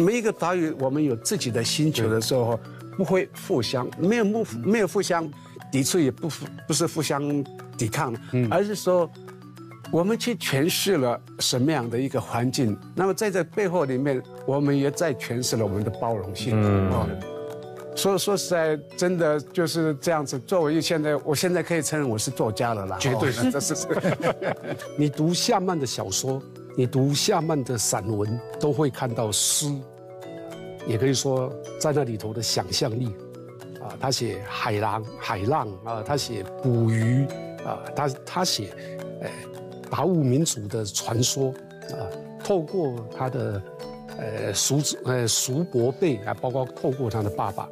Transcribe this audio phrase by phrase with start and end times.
[0.00, 2.58] 每一个岛屿我们有自己的星球的时候，
[2.96, 5.30] 不会互相没有互没有互相
[5.70, 6.28] 抵触，也不
[6.66, 7.44] 不是互相
[7.76, 8.14] 抵抗，
[8.50, 9.08] 而是说
[9.92, 12.76] 我们去诠释了什么样的一个环境。
[12.94, 16.54] 那么在这背后里面，我们也在诠释了我们的包容性。
[16.56, 17.20] 嗯。
[17.96, 20.38] 所以说实在，真的就是这样子。
[20.40, 22.96] 作为现在，我现在可以承认我是作家了啦。
[23.00, 23.74] 绝对的，这是。
[24.96, 26.40] 你读夏曼的小说，
[26.76, 29.66] 你读夏曼的散文，都会看到诗，
[30.86, 33.14] 也可以说在那里头的想象力。
[33.80, 37.24] 啊，他写海浪，海浪啊，他写捕鱼
[37.64, 38.72] 啊，他他写，
[39.20, 39.30] 呃，
[39.90, 41.48] 达悟民族的传说
[41.90, 42.02] 啊，
[42.42, 43.62] 透过他的。
[44.18, 47.66] 呃，叔子呃，叔伯辈啊，包括透过他的爸爸，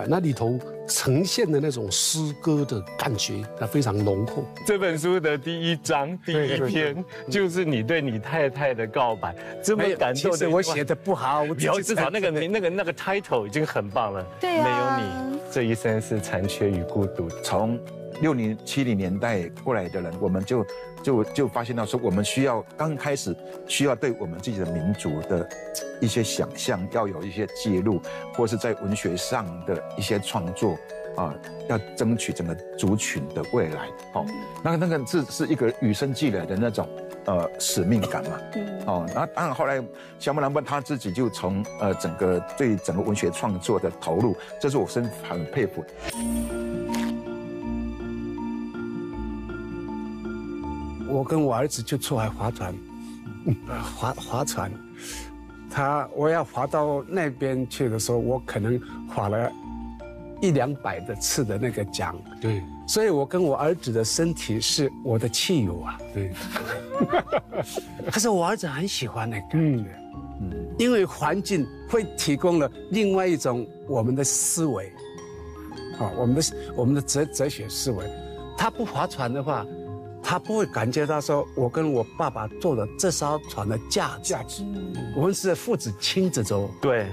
[0.00, 4.44] 啊，那里头呈现的那种诗歌的感觉，它，非常浓厚。
[4.66, 10.50] 这本书的第一章第一篇就是你对你太太的告白，这么感动的。
[10.50, 14.24] 我写的不好，我至少那个名那个那个 title 已经很棒了。
[14.40, 17.28] 对没有你，这一生是残缺与孤独。
[17.42, 17.78] 从
[18.20, 20.64] 六零七零年代过来的人，我们就。
[21.02, 23.34] 就就发现到说，我们需要刚开始
[23.66, 25.48] 需要对我们自己的民族的
[25.98, 28.02] 一些想象要有一些记录，
[28.34, 30.76] 或是在文学上的一些创作
[31.16, 31.34] 啊，
[31.70, 33.88] 要争取整个族群的未来。
[34.12, 34.26] 哦，
[34.62, 36.86] 那个那个是是一个与生俱来的那种
[37.24, 38.38] 呃使命感嘛。
[38.86, 39.82] 哦，那当然后来
[40.18, 45.82] 小木兰问他自己就从呃整个对整个文学创作的投入，这是我深很佩服。
[51.10, 52.74] 我跟我儿子就出海划船，
[53.98, 54.70] 划划船，
[55.70, 59.50] 他我要划到那边去的时候，我可能划了
[60.40, 62.14] 一两百的次的那个桨。
[62.40, 65.98] 对，所以我跟我儿子的身体是我的汽油啊。
[66.14, 66.32] 对，
[68.10, 69.84] 可是我儿子很喜欢那个，嗯，
[70.78, 74.92] 因为环境会提供了另外一种我们的思维，
[75.98, 76.42] 啊，我们的
[76.76, 78.08] 我们的哲哲学思维，
[78.56, 79.66] 他不划船的话。
[80.22, 84.64] 他不会感觉到说，我跟我爸爸坐的这艘船的价价值，
[85.16, 86.70] 我们是父子亲子舟。
[86.80, 87.06] 对。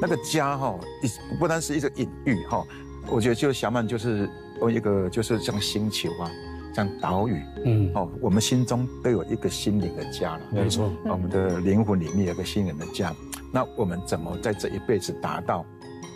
[0.00, 2.64] 那个家哈，不不单是一个隐喻哈，
[3.08, 4.28] 我觉得就小曼就是
[4.60, 6.30] 哦一个就是像星球啊，
[6.74, 10.40] 像岛屿，嗯，哦，我们心中都有一个心灵的家了。
[10.52, 13.12] 没错，我们的灵魂里面有个心灵的家，
[13.50, 15.64] 那我们怎么在这一辈子达到？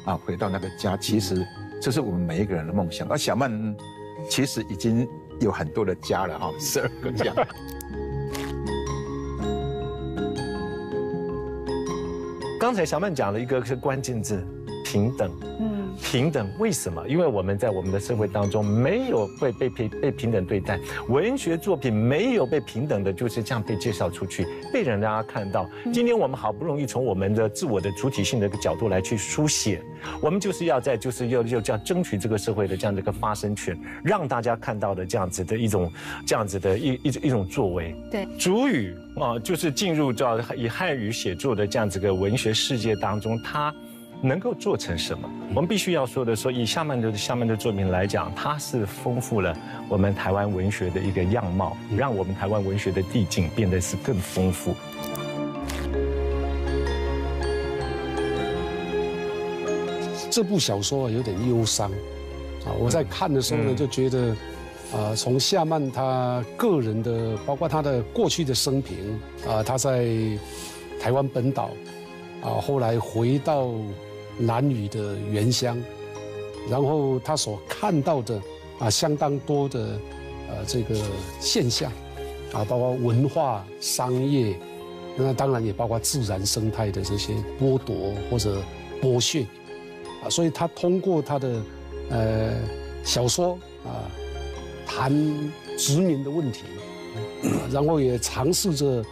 [0.04, 1.46] 啊，回到那个家，其实
[1.80, 3.06] 这是我们每一个人的梦想。
[3.08, 3.76] 而小曼
[4.28, 5.08] 其实已经
[5.40, 7.32] 有很多的家了哈，十二个家。
[12.58, 14.44] 刚才小曼讲了一个是关键字，
[14.84, 15.30] 平等。
[16.02, 17.06] 平等为什么？
[17.08, 20.78] 因为我们在我们的社会当中没有被被平被平等对待，
[21.08, 25.68] 文学作品没有被平等的就是这样被介绍出去，被人大家看到。
[25.92, 29.80] 今天我们好不容易从我们的自我的主体性的一个角度来去书写，
[30.20, 35.90] 我们就是要在就是要要叫争取这个社会的这样的一个发声权，让大家看到的这样子的一种
[36.26, 37.94] 这样子的一一一种作为。
[38.10, 43.72] 对，主语啊，就是进入到以汉语写作的这样子个文学世界当中，它。
[44.22, 45.28] 能够做成什么？
[45.54, 49.56] 我们必须要说的说，以夏曼的夏曼的作品来讲，它是丰富了
[49.88, 54.74] 我们台湾文学的一个样貌，让我们台湾文学的地境变得是更丰富。
[60.30, 61.90] 这部小说啊有点忧伤
[62.66, 64.36] 啊，我在看的时候呢就觉得，
[64.94, 70.06] 啊，从夏曼他个人的，包括他的过去的生平啊，他在
[71.00, 71.70] 台湾本岛
[72.42, 73.72] 啊，后来回到。
[74.38, 75.76] 男女的原乡，
[76.68, 78.40] 然后他所看到的
[78.78, 79.98] 啊，相当多的
[80.48, 80.94] 呃这个
[81.40, 81.90] 现象
[82.52, 84.58] 啊，包括文化、商业，
[85.16, 88.62] 那当然也包括自然生态的这些剥夺或者
[89.02, 89.46] 剥削
[90.22, 91.62] 啊，所以他通过他的
[92.10, 92.56] 呃
[93.04, 94.10] 小说啊，
[94.86, 95.12] 谈
[95.76, 96.64] 殖民的问题，
[97.72, 99.04] 然后也尝试着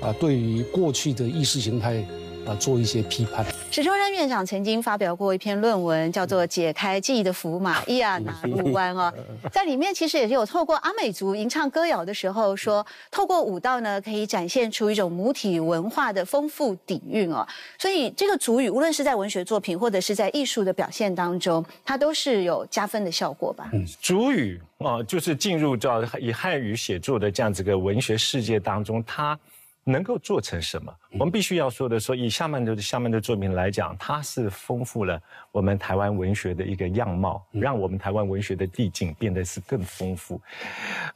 [0.00, 2.04] 啊，对于过去的意识形态
[2.46, 3.44] 啊做一些批判。
[3.70, 9.12] 史秋山院长曾经发表过一篇论文，叫做《解开记忆的符码：伊亚纳鲁湾》哦，
[9.50, 17.46] 在里面其实也是有透过阿美族吟唱歌谣的时候，说透过舞蹈呢，可以展现出一种母体文化的丰富底蕴哦。
[17.78, 23.70] 所以这个主语，无论是在文学作品或者是在艺术的表现当中，它都是有加分的效果吧。
[23.72, 29.38] 嗯，主语啊，就是进入到以汉语写作的这样子个文学世界当中，它。
[29.84, 30.94] 能够做成什么？
[31.12, 35.20] 我们必须要说的说，以夏曼的夏曼的作品来讲，它是丰富了
[35.50, 40.40] 我们台湾文学的一个样貌，让我们台湾文学的地境变得是更丰富。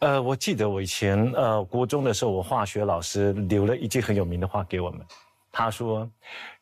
[0.01, 5.01] 呃，我记得我以前呃国中的时候，我化学老师留了一句很有名的话给我们，
[5.53, 6.11] 他说：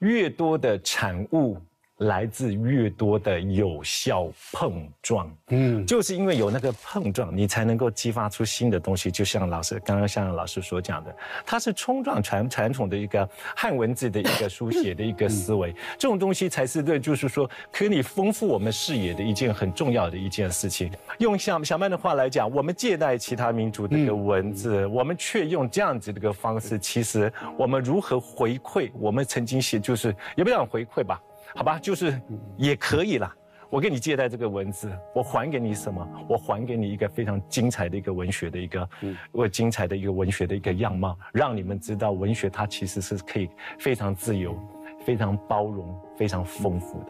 [0.00, 1.58] 越多的产物。
[1.98, 9.12] 来自越多的有效碰撞，嗯，就是因为有那个碰撞，你才能够激发出新的东西。
[9.12, 11.14] 就像老师刚刚像老师所讲的，
[11.46, 20.90] 它是冲撞传传统的一个汉文字的一个书写的一个思维，这种东西才是对，就是说可以丰富我们视野的一件很重要的一件事情。
[21.18, 31.22] 用小小曼的话来讲，我们借代其他民族的一个文字，我们却用这样子的一个方式，其实我们如何回馈我们曾经写，就是也不讲回馈吧。
[31.54, 32.20] 好吧，就是
[32.56, 33.34] 也可以啦。
[33.70, 36.06] 我给你借贷这个文字，我还给你什么？
[36.28, 38.88] 我还给你一个非常精彩的一个文学的一个，
[39.32, 43.48] 我精彩的一个文学的一个样貌，让你们知道文学它其实是可以
[43.78, 44.56] 非常自由、
[45.04, 47.06] 非常包容、非常丰富的。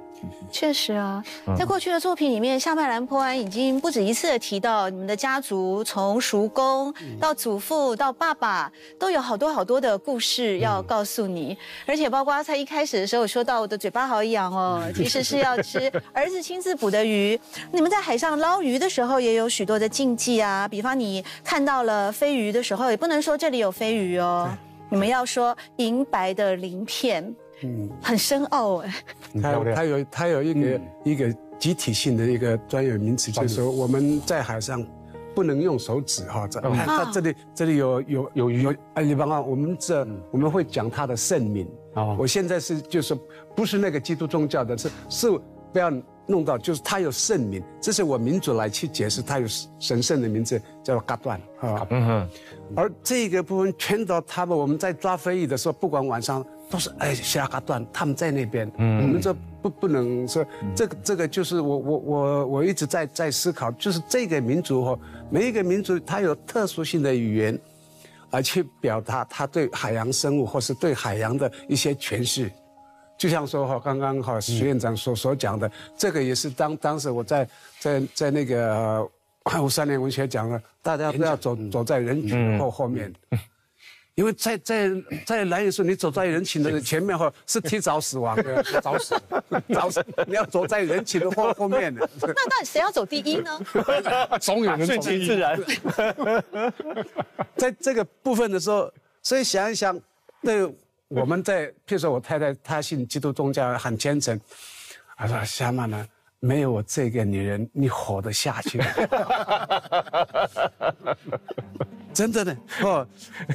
[0.51, 1.23] 确实啊，
[1.55, 11.55] 在过去的作品里面，夏麦兰坡安已经不止一次的提到你们的家族，从叔公到祖父到爸爸，都有好多好多的故事要告诉你。
[11.85, 17.39] 而且包括在一开始的时候说到我的嘴巴好痒哦， 其实是要吃儿子亲自捕的鱼。
[17.71, 24.49] 你们在海上捞鱼的时候也有许多的禁忌啊，比方你看到了飞鱼的时候，也不能说这里有飞鱼哦，
[24.89, 27.35] 你们要说银白的鳞片。
[27.65, 28.95] 嗯，很深奥哎。
[29.41, 34.85] 它它有它有一个一个集体性的一个专有名词，就是说我们在海上
[35.35, 36.47] 不能用手指哈。
[36.47, 42.17] 这它这里这里有有有有哎，你帮啊，我们这我们会讲它的圣名哦。
[42.19, 43.17] 我现在是就是
[43.57, 45.31] 不是那个基督宗教的，是是
[45.73, 45.91] 不要
[46.27, 49.47] 弄到，就是它有圣名，这是我民主来去解释，它有
[49.79, 51.87] 神圣的名字叫做嘎断啊。
[51.91, 52.29] 嗯哼。
[52.77, 56.45] 而这个部分全都他们我们在抓飞鱼的时候，不管晚上。
[56.71, 60.45] 都是哎，下嘎段他们在那边，嗯，我们这不不能说
[60.75, 64.99] 这个这个就是我我我我一直在在思考，就是这个民族哈，
[65.31, 67.59] 每一个民族它有特殊性的语言，
[68.31, 72.51] 而去表达他对海洋生物或是对海洋的一些诠释，
[73.17, 79.09] 就像说哈，刚刚哈徐院长所所讲的，这个也是当当时我在在在那个
[79.63, 83.13] 五三年文学讲了，大家都要走走在人群后后面。
[84.15, 84.91] 因为在在
[85.27, 89.21] 在蓝屿时，你走在人群的前面哈，是提早死亡的， 早死，
[89.73, 90.05] 早死。
[90.27, 92.09] 你要走在人群的后后面的。
[92.21, 93.61] 那到底谁要走第一呢？
[94.41, 95.61] 总有人顺其自然。
[97.57, 98.89] 在这个部分的时候，
[99.21, 100.01] 所以想一想，
[100.41, 100.65] 那
[101.09, 104.41] 我们在，譬如说我太太她信基督宗教，很虔诚，
[105.17, 106.07] 她说小曼呢，
[106.39, 108.81] 没有我这个女人，你活得下去？
[112.15, 113.07] 真的呢，哦，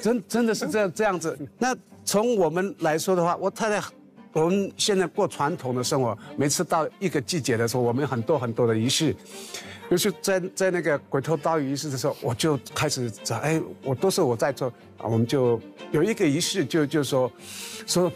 [0.01, 1.35] 真真的是这样这样子。
[1.57, 3.87] 那从我们来说的话，我太太，
[4.33, 9.15] 我们现在过传统的生活，每次到一个季节的时候，我们很多很多的仪式，
[9.89, 14.67] 尤其在在那个鬼头刀仪式的时候，我就开始找，哎，我都是我在做
[14.97, 15.59] 啊，我们就
[15.91, 17.31] 有一个仪式，就就说
[17.87, 18.11] 说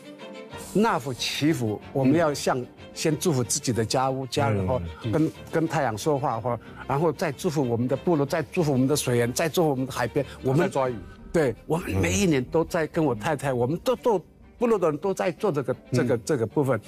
[0.74, 2.64] 那福祈福，我们要向。
[2.94, 4.82] 先祝福自己的家屋家人，或
[5.12, 10.26] 跟跟太阳说话，或然后再祝福我们的部落，再祝福我们的水源，再祝福我们的海边。
[10.42, 10.96] 我们抓鱼，
[11.32, 14.20] 对我们每一年都在跟我太太，我们都都
[14.58, 16.80] 部落的人都在做这个这个这个部分。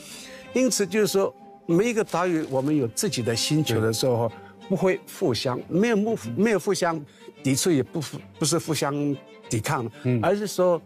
[0.54, 1.34] 因此就是说，
[1.66, 4.32] 每一个岛屿我们有自己的星球的时候，
[4.70, 7.04] 不会互相没有不没有互相
[7.44, 8.00] 抵触，也不
[8.40, 8.94] 不是互相
[9.50, 9.90] 抵抗，
[10.22, 10.82] 而是说。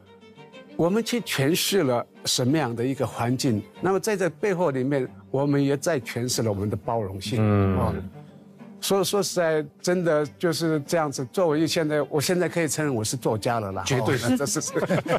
[0.80, 3.62] 我们去诠释了什么样的一个环境？
[3.82, 7.38] 那么在这背后里面，我们也在诠释了我们的包容性。
[7.42, 7.94] 嗯，啊，
[8.80, 11.26] 说说实在，真的就是这样子。
[11.34, 14.62] 作为现在，我现在可以承认我是作家了啦，绝对的， 这是。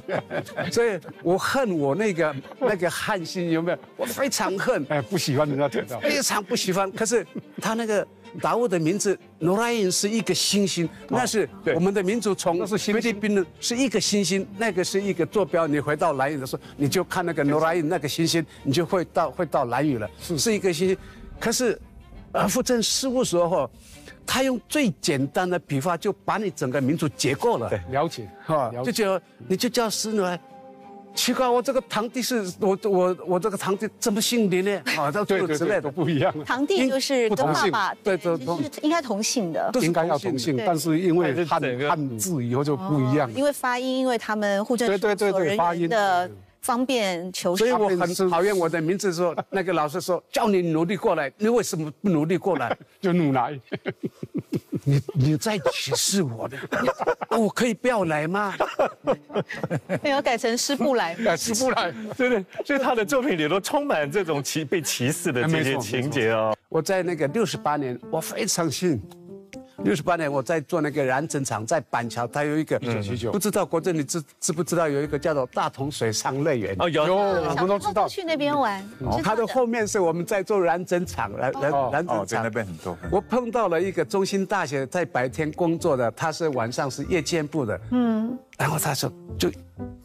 [0.72, 3.78] 所以我恨我那个那个汉心有没有？
[3.98, 6.90] 我非常恨，哎，不喜欢人家提到，非常不喜欢。
[6.90, 7.26] 可是
[7.60, 8.06] 他那个。
[8.40, 15.66] 达悟的名字努拉因是一个星星，那是我们的民族从菲律宾的是一个星星，那个是一个坐标。
[15.66, 20.96] 你回到蓝屿的时候，你就看那个努拉因那个星星，你就会到会到蓝屿了，是一个星星。
[21.38, 21.80] 可是，
[22.32, 23.70] 阿富镇事务所哈，
[24.26, 30.38] 他用最简单的笔法就把你整个民族结构了，了解哈，就叫你就叫施努来。
[31.14, 34.80] 奇怪，我这个堂弟是我我我这个堂弟怎么姓林呢？
[34.96, 35.90] 啊，这对之类的。
[35.90, 36.32] 不一样。
[36.44, 38.38] 堂弟就是跟爸爸对对
[38.82, 43.30] 应该同姓的，应该要同姓，但是因为汉汉字以后就不一样。
[43.34, 45.88] 因为发音，因为他们护政对对对发音。
[45.88, 46.30] 的
[46.62, 47.56] 方便求。
[47.56, 52.76] 所以我很讨厌我的名字，说那个老师说叫你努力过来，你为什么不努力过来？
[53.00, 53.58] 就努来。
[54.82, 56.56] 你你在歧视我的，
[57.38, 58.54] 我可以不要来吗？
[60.02, 66.56] 没有改成师傅来，师傅来，对对，所以他的作品里都充满这种歧被歧视的这些情节哦。
[66.70, 69.02] 我在那个六十八年，我非常幸运。
[69.82, 76.76] 六十八年，我在做那个染整厂，在板桥，它有一个一九七九不知道国政你知知不知道有一个叫做大同水上乐园？
[76.78, 78.06] 哦，有有，我们都知道。
[78.06, 78.86] 去那边玩，
[79.24, 82.50] 它的后面是我们在做染整厂，染染染哦，整厂那。
[82.50, 82.96] 边很多。
[83.10, 89.50] 我碰到了一个中心大学在白天工作的，他是晚上是夜间部的，嗯，然后他说就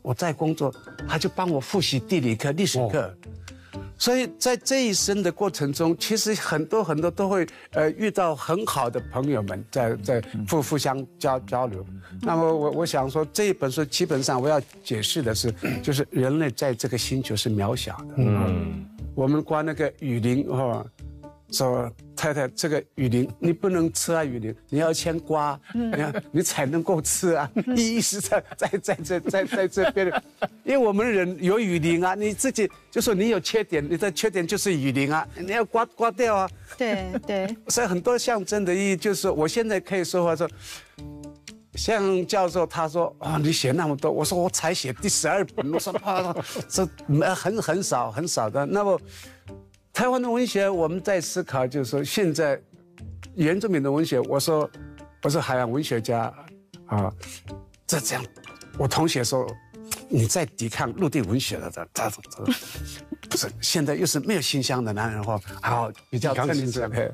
[0.02, 0.74] 我在工作，
[1.08, 3.14] 他就帮我复习地理课、历史课。
[3.98, 11.86] 所以在这一生的过程中，其实很多很多都会呃遇到很好的朋友们在在互互相交交流。
[12.22, 18.16] 那么我我想说这一本书基本上我要解释的是，就是人类在这个星球是渺小的。
[18.18, 18.86] 嗯，
[19.16, 20.86] 我们光那个雨林哦，
[21.52, 27.50] 说太太这个雨林你不能吃啊，雨林你要先刮，你看你才能够吃啊。
[27.76, 30.24] 意义是在在在这在在这边，
[30.64, 36.50] 因为我们人有雨林啊，你自己就说你有缺点，你的缺点就是雨林啊，你要刮刮掉啊。
[36.78, 40.50] 对对， 所以很多象征的意义就是，我现在可以说话说，
[41.76, 46.36] 像教授他说啊、你写那么多，我说我才写第十二本，我说啊，
[46.70, 48.66] 这没很很少很少的。
[48.66, 49.00] 那么
[49.96, 52.62] 台湾的文学，我们在思考，就是说现在
[53.34, 54.70] 原住民的文学，我说
[55.24, 56.32] 我是海洋文学家
[56.88, 57.10] 啊，
[57.88, 58.26] 这这样，
[58.78, 59.48] 我同学说
[60.10, 62.44] 你在抵抗陆地文学了的，他他
[63.36, 67.14] 不是现在又是没有新香的男人话，好比较抵抗趁新疆这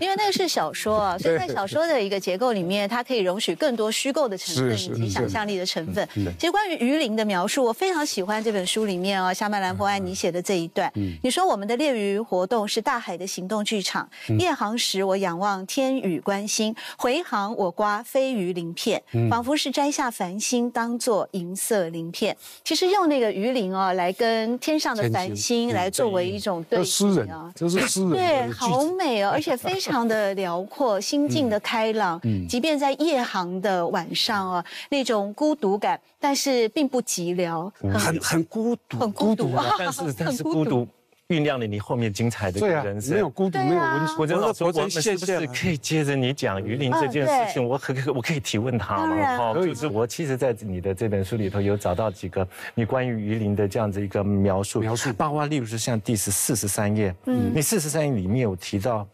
[0.00, 6.06] 因为那个是小说啊，所以在小说的一个结构里面，它可以容许更多虚构的成分以及想象力的成分。
[6.38, 10.92] 其实关于鱼鳞的描述，我非常喜欢这本书里面哦，夏曼兰博安你写的这一段。
[11.22, 14.08] 你说我们的猎鱼活动是大海的行动剧场，
[14.40, 19.00] 夜航时我仰望天宇观星，回航我刮飞鱼鳞片，
[19.30, 22.36] 仿佛是摘下繁星当做银色鳞片。
[22.64, 28.82] 其实用那个鱼鳞哦来跟天上的繁星来作为一种对这诗人比啊，，这是诗人 对，好。
[28.96, 32.20] 美哦，而且非常的辽阔，心境的 开朗。
[32.24, 39.74] 嗯，即便在夜航的晚上啊，那种孤独感，但是并不寂寥，很很孤独，很孤独啊。
[39.78, 40.86] 但是 但很是孤独
[41.32, 43.14] 酝酿了你后面精彩的对啊人，生。
[43.14, 44.16] 没有孤独，啊没有温馨。
[44.18, 47.66] 我觉得老师，我的我们是不是可以接着你讲鱼鳞这件事情？
[47.66, 49.06] 我可可我可以提问他吗？
[49.06, 59.06] 当然哈，就是我其实，在你的这本书里头有找到几个你关于鱼鳞的这样子一个描述，描述包括例如是像第十四十三页，嗯，你四十三页里面有提到。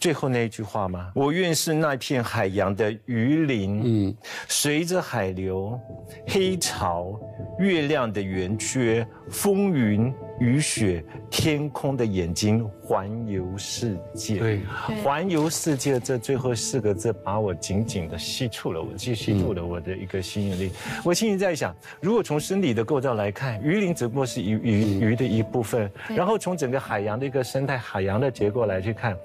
[0.00, 1.12] 最后那一句话吗？
[1.14, 4.14] 我愿是那片海洋的鱼鳞，嗯，
[4.48, 5.78] 随着海流、
[6.26, 7.18] 黑潮、
[7.60, 14.38] 月亮的圆缺、风云、雨雪、天空的眼睛环游世界。
[14.38, 14.60] 对，
[15.02, 20.72] 环游世界这最后四个字把我紧紧的吸住了，我吸吸住了我的一个吸引力。
[21.04, 29.16] 我心里在想，如果从生理的构造来看，鱼鳞只不过是鱼鱼鱼的一部分，然后从整个海洋的一个生态、海洋的结构来去看。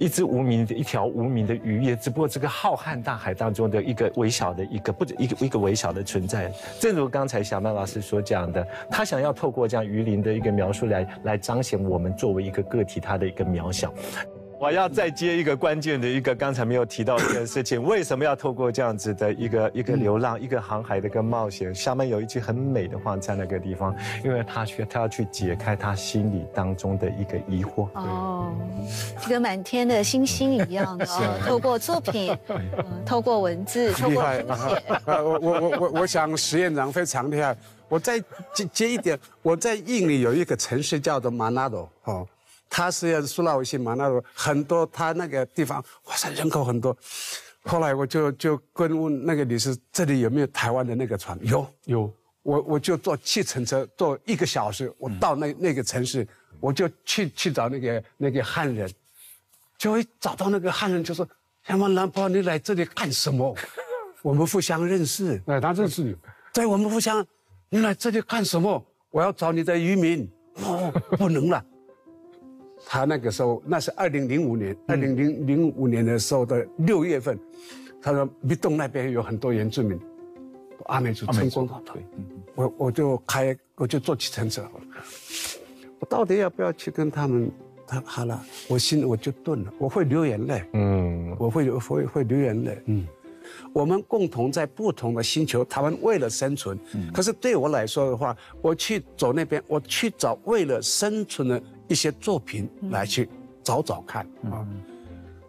[0.00, 6.50] 一只无名的一条无名的鱼，也只不过这个浩瀚大海当中的一个微小的一个不止一个一个微小的存在。
[6.80, 13.92] 正如刚才小曼老师所讲的，他想要透过这样鱼鳞的一个描述来来彰显我们作为一个个体他的一个渺小。
[14.58, 21.74] 我要再接一个关键的一个刚才没有提到的一件事情，为什么要透过这样子的一个一个流浪、一个航海的一个冒险？
[21.74, 27.86] 下面有一句很美的话在那个地方，因为他需他要去解开他心里当中的一个疑惑。
[27.92, 28.50] 哦，
[29.20, 32.56] 就跟满天的星星一样的哦， 透过作品， 嗯
[33.04, 37.54] 透过文字，透过书写， 呃，我我我我我想实验长非常厉害。
[37.88, 38.18] 我再
[38.54, 42.26] 接接一点，我在印尼有一个城市叫做马纳多，哦，
[42.68, 46.96] 它是苏拉维西马纳多，很多它那个地方，哇塞，人口很多。
[47.62, 51.38] 后来我就就跟问那个女士，这里有没有台湾的那个船？
[51.42, 52.12] 有有，
[52.42, 56.26] 我我就坐计程车，坐一个小时，我到那那个城市，
[56.60, 58.88] 我就去去找那个那个汉人，
[59.76, 61.28] 就会找到那个汉人，就说
[61.66, 63.52] ：“小曼兰婆，你来这里干什么？
[64.22, 65.40] 我们互相认识。
[65.46, 66.14] 哎，他认识你，
[66.52, 67.26] 对，我们互相，
[67.68, 68.84] 你来这里干什么？
[69.10, 70.28] 我要找你的渔民。
[70.64, 71.64] 哦， 不能了。
[72.86, 77.38] 他那个时候，那是二零零五年，二零零零五年的时候的六月份，
[78.00, 79.98] 他说密洞那边有很多原住民，
[80.86, 82.04] 阿美族成功对，
[82.54, 84.66] 我我就开，我就坐计程车，
[85.98, 87.50] 我到底要不要去跟他们？
[87.88, 90.62] 他好了，我心我就顿了，我会流眼泪。
[90.72, 92.82] 嗯，我会会会流眼泪。
[92.86, 93.06] 嗯，
[93.72, 96.78] 我们共同在不同的星球，他们为了生存。
[96.94, 103.28] 嗯，可是对我来说的话，我去走那边，我去找为了生存的一些作品来去
[103.62, 104.66] 找找看啊。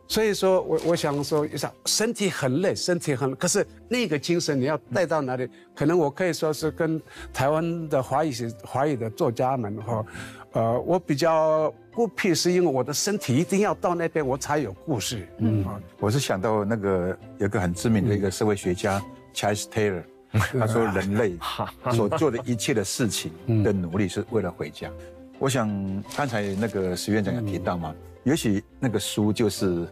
[0.10, 5.50] 所以说我我想说，一下身体很累，身体很，可是那个精神你要带到哪里？
[5.76, 7.02] 可能我可以说是跟
[7.34, 8.32] 台湾的华语
[8.64, 10.06] 华语的作家们哈，
[10.54, 15.28] 呃，我比较孤僻，是因为我的身体一定要到那边，我才有故事。
[15.40, 15.66] 嗯，
[16.00, 19.02] 我是想到那个有个很知名的一个社会学家
[19.34, 20.04] Charles Taylor，
[20.60, 21.36] 他说人类
[21.92, 23.32] 所做的一切的事情
[23.64, 24.92] 的努力是为了回家。
[25.40, 25.68] 我想
[26.16, 27.92] 刚才那个石院长有提到嘛。
[28.24, 29.88] 也许那个书就是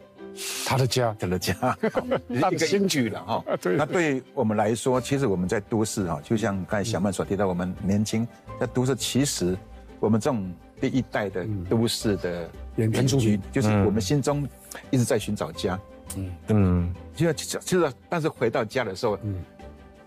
[0.64, 1.56] 他的家， 他的家，
[2.30, 3.44] 一个新居了哈。
[3.64, 8.28] 那对我们来说，其实我们在都市哈，就像刚才小曼所提到，我们年轻
[8.60, 9.58] 在都市，其实
[10.00, 14.48] 我们这种第一代的都市的原居，就是我们心中
[14.92, 15.80] 一直在寻找家。
[16.16, 16.32] 嗯。
[16.48, 19.44] 嗯，就就是，但是回到家的时候，嗯，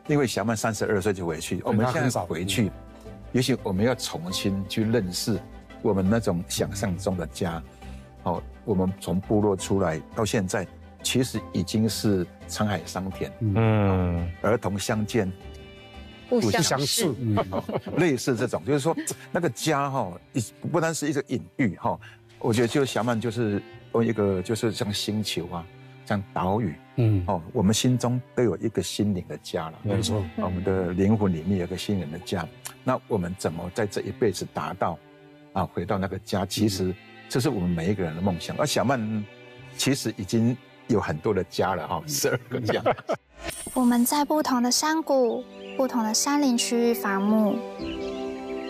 [0.07, 2.71] 因为小曼三十二岁就回去，我们现在回去，
[3.33, 5.39] 也许我们要重新去认识
[5.83, 7.63] 我们那种想象中的家。
[8.25, 10.67] 哦，我们从部落出来到现在，
[11.03, 13.33] 其实已经是沧海桑田。
[13.41, 15.33] 嗯，儿童相见，
[16.29, 17.15] 不相似，
[17.97, 18.97] 类似这种，就是说
[19.33, 20.13] 那个家哈，
[20.71, 21.99] 不单是一个隐喻哈。
[22.39, 23.63] 我觉得就小曼就是
[23.95, 25.67] 用一个就是像星球啊，
[26.07, 29.79] 像岛屿，嗯，哦，我们心中都有一个心灵的家了。
[29.83, 32.47] 没错，我们的灵魂里面有个心灵的家。
[32.85, 34.99] 那我们怎么在这一辈子达到
[35.53, 35.65] 啊？
[35.65, 36.95] 回到那个家，其实。
[37.31, 39.23] 这是我们每一个人的梦想，而小曼
[39.77, 40.57] 其实已经
[40.87, 42.83] 有很多的家了哈，十二个家。
[43.75, 45.45] 我们在不同的山谷、
[45.79, 47.57] 不同的山林区域伐木。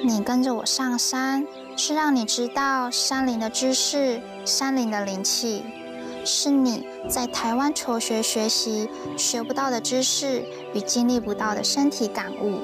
[0.05, 5.65] 你跟着我上山，是让你知道山林的知识、山林的灵气。
[6.27, 12.61] 是你在台湾求学学习学不到的知识与经历不到的身体感悟。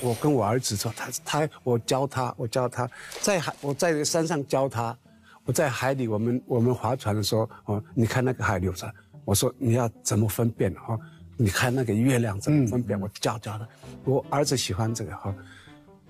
[0.00, 2.86] 我跟我儿子说，他他我教他，我教他
[3.22, 4.94] 在海，我在山上教他，
[5.48, 8.86] 我在海里，我们我们划船的时候，哦，你看那个海流着，
[9.24, 10.94] 我说你要怎么分辨哈？
[11.38, 13.00] 你看那个月亮怎么分辨？
[13.00, 13.66] 我教教他。
[14.04, 15.34] 我儿子喜欢这个哈，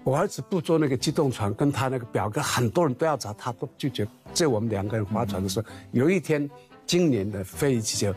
[0.03, 4.05] 我儿子不坐那个机动船，跟他那个表哥很多人都要找，他都拒绝。
[4.35, 6.51] 在我们两个人划船的时候，有一天，
[6.85, 8.13] 今年的非遗节，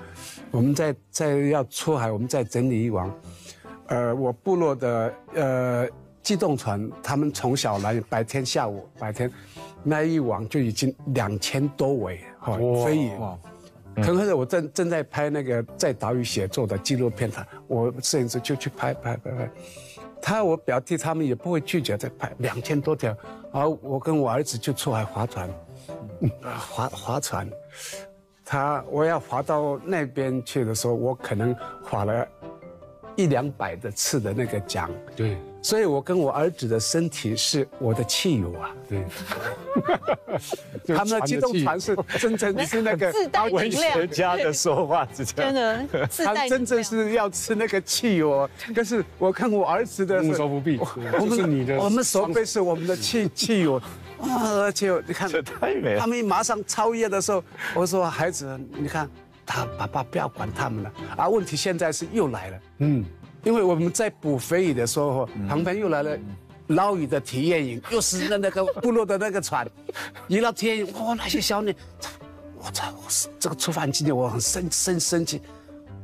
[0.50, 3.16] 我们在在要出海，我们在整理渔网。
[3.90, 5.88] 呃，我部落的呃
[6.24, 9.32] 机动船，他们从小来，白天下午白天，
[9.84, 13.16] 那一网就已经两千多尾哈飞鱼。
[13.18, 13.38] 哇！
[13.96, 19.52] 可能是我正正在拍那个在岛屿写作的纪录片，他我摄影师就去拍拍拍拍，
[20.22, 23.14] 他我表弟他们也不会拒绝再拍两千多条，
[23.52, 25.50] 而我跟我儿子就出海划船，
[26.70, 27.46] 划划船，
[28.46, 32.26] 他我要划到那边去的时候，我可能划了。
[33.16, 39.06] 一两百的次的那个奖，对，所以我跟我儿子的身体是我的汽油啊，对，
[40.96, 45.86] 他们的机动船是真正是那个 自带文学家的说话，真的，
[46.18, 50.80] 他真正是要吃那个汽油，可是我看我儿子的 无所不必，
[51.20, 52.26] 我们是你的，我们手。
[52.32, 53.76] 背是我们的汽汽油，
[54.20, 57.44] 啊，而且你看，这太美了，他们马上超越的时候，
[57.76, 59.10] 我说孩子，你看。
[59.52, 63.04] 他爸爸不要管他们了，而问题现在是又来了，嗯，
[63.44, 66.18] 因为我们在捕肥鱼的时候，旁边又来了
[66.68, 69.70] 捞鱼的体验营，又是那那个部落的那个船，
[70.30, 71.76] 一到体验营，哇，那些小女，
[72.58, 73.04] 我操，我
[73.38, 75.42] 这个触犯今天我很生生生气，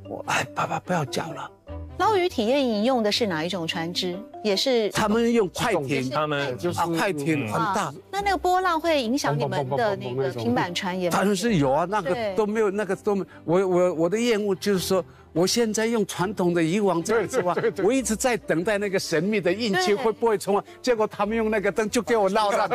[0.10, 1.50] 我哎，爸爸不要叫了。
[1.98, 4.18] 捞鱼体验营用的是哪一种船只？
[4.44, 7.94] 也是他们用快艇，他们就是快艇很大。
[8.12, 11.10] 那那个波浪会影响你们的那个平板船也？
[11.10, 13.26] 当然是有啊，那个都没有，那个都没。
[13.44, 20.64] 我我我的厌恶就是说，我现在用传统的渔网这样子哇，我一直在等待那个神秘的运气会不会冲啊？
[20.82, 22.70] 结果他们用那个灯就给我捞了。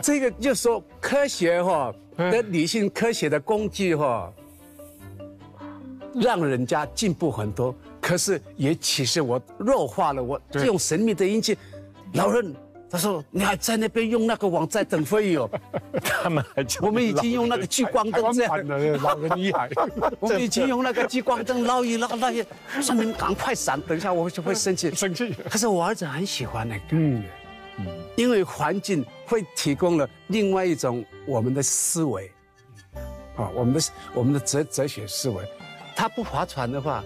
[0.00, 4.32] 这 个就说科学哈的理性科学的工具哈。
[6.14, 11.56] 让人家进步很多，可是也其实我弱化了我这种神秘的运气。
[12.14, 12.54] 老人
[12.90, 15.48] 他说：“你还在那边用那个网在等飞鱼哦？”
[16.04, 18.68] 他们还 我们已经用那个聚光灯这样。
[19.00, 19.70] 老人厉害。
[20.20, 22.44] 我们已经用那个聚光灯捞一捞那些，
[22.82, 24.94] 说明赶快闪，等一下我就会生气。
[24.94, 25.34] 生气。
[25.48, 27.24] 可是我儿子很喜欢那个，嗯
[27.78, 32.30] 嗯，因为环境会提供了另外一种我们的思维，
[33.36, 33.80] 啊，我们的
[34.12, 35.42] 我们的哲哲学思维。
[35.94, 37.02] 他不划船的话，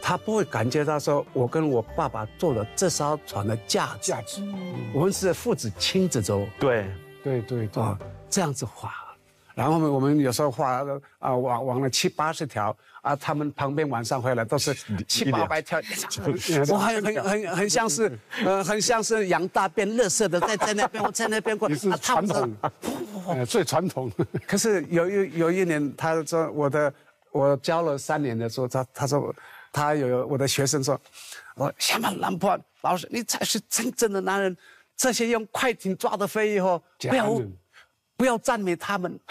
[0.00, 4.42] 他不会感觉到说，我跟我爸爸坐了这艘船的价价值。
[4.92, 6.46] 我们是父子亲子舟。
[6.58, 6.90] 对，
[7.22, 8.92] 对对啊，这样子划，
[9.54, 10.82] 然后我们有时候划
[11.18, 14.74] 啊，往往了七八十条啊，他们旁边晚上回来都是
[15.06, 15.80] 七八百条，
[16.68, 21.68] 我很很很很像是呃，很像是羊大便、乐色的在 在那边，我在那边过。
[21.68, 22.52] 你是传统，
[23.46, 24.10] 最传统。
[24.48, 26.92] 可是有一有一年，他说我的
[27.32, 29.34] 我教了三年的时候，他他说
[29.72, 31.00] 他有我的学生说，
[31.56, 34.56] 我下面兰博老师，你才是真正的男人。
[34.94, 37.40] 这些用快艇抓的飞以后，不要。
[38.16, 39.18] 不要赞美他们。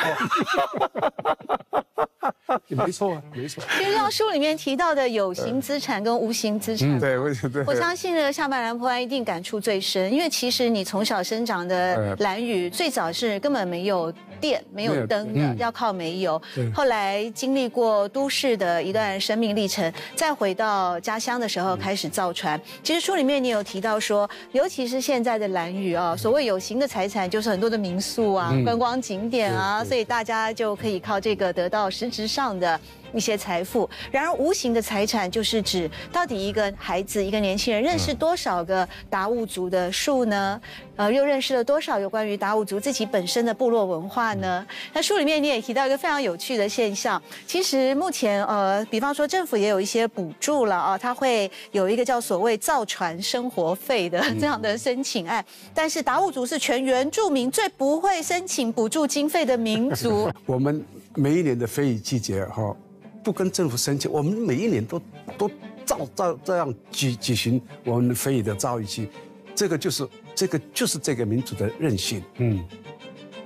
[2.67, 3.63] 没错啊，没错。
[3.77, 7.63] 其实像书里面提到的有形资产跟无形资产，对，我对。
[7.65, 16.39] 我相信呢，下半兰坡安一定感触最深，因为其实你从小生长的蓝屿，最早是根本没有电、没有灯的，要靠煤油。
[16.73, 22.61] 后来经历过都市的一段生命历程，再回到家乡的时候开始造船。
[22.83, 28.53] 其实书里面你有提到说，尤其是现在的蓝屿啊，所谓有形的财产就是很多的民宿啊。
[28.77, 32.79] 光景点啊，所以大家就可以靠这个得到实质上的。
[33.13, 40.59] 一些财富，然而无形的财产就是指到底一个孩子、一个年轻人认识多少个达悟族的树呢？
[40.97, 44.63] 呃，又认识了多少有关于达悟族自己本身的部落文化呢？
[44.93, 55.43] 那书里面你也提到一个非常有趣的现象，其实目前呃，比方说政府也有一些补助了啊，它会有一个叫所谓造船生活费的这样的申请案，
[55.73, 60.29] 但是达悟族是全原住民最不会申请补助经费的民族。
[60.45, 62.75] 我们每一年的非遗季节哈。
[63.23, 65.01] 不跟政府申请，我们每一年都
[65.37, 65.49] 都
[65.85, 69.07] 照照这样举举行我们非遗的造诣季，
[69.55, 72.63] 这个就是这个就是这个民族的韧性，嗯，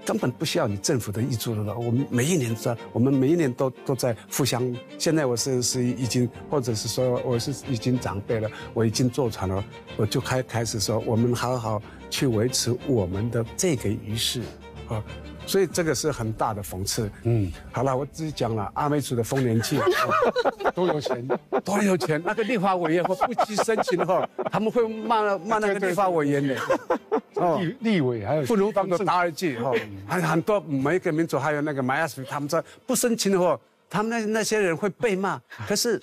[0.05, 1.77] 根本不需要你政府的资助了。
[1.77, 4.63] 我们每一年在，我们每一年都都在互相。
[4.97, 9.63] 现在我是是已经，或者是说我是已经长辈了，我已经坐船了，
[9.97, 14.41] 我就开开始说，我们好好去维持我们的这个仪式，
[14.87, 15.03] 啊。
[15.45, 17.09] 所以这个是很大的讽刺。
[17.23, 19.79] 嗯，好了，我自己讲了，阿美族的丰年祭
[20.73, 21.27] 多有钱，
[21.63, 22.21] 多有钱。
[22.25, 26.59] 那个立法委员或不去申请的话，他们会骂骂那个立法委员的。
[27.35, 29.71] 哦，立立委还有不如当个达尔季哈。
[30.07, 35.39] 很很多每一个民族还有那个马亚斯，他们说不申请的话，他们那那些人会被骂。
[35.67, 36.01] 可是，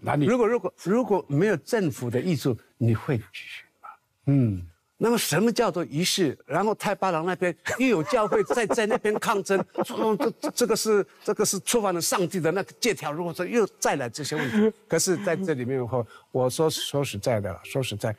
[0.00, 0.26] 哪里？
[0.26, 3.88] 如果如果如果没有政府的艺术，你会继续吗？
[4.26, 4.66] 嗯。
[5.04, 6.38] 那么什么叫做仪式？
[6.46, 13.10] 然后太巴郎那边又有教会在在那边抗争， 说这这个是这个是触犯了上帝的那个借条。
[13.10, 18.14] 如果说又再来这些问题，可是在这里面的话，我说说实在的，说实在，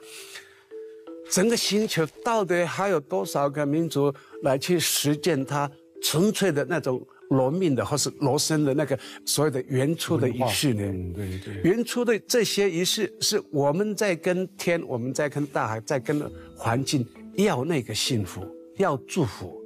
[1.31, 7.01] 整个星球到底还有多少个民族来去实践它纯粹的那种？
[7.35, 11.13] 罗命的或是罗生的那个所有的原初的仪式呢？
[11.15, 16.21] 对对，原初的这些仪式是我们在跟天，我们在跟大海，在跟
[16.55, 18.45] 环境要那个幸福，
[18.77, 19.59] 要祝福。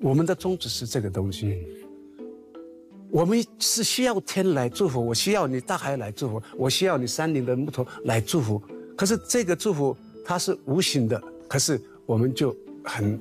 [0.00, 1.66] 我们的宗旨是这个东西。
[3.10, 8.60] 我们是需要天来祝福，我需要你大海来祝福，我需要你山林的木头来祝福。
[8.96, 13.20] 可是这个祝福它是无形的，可是我们就很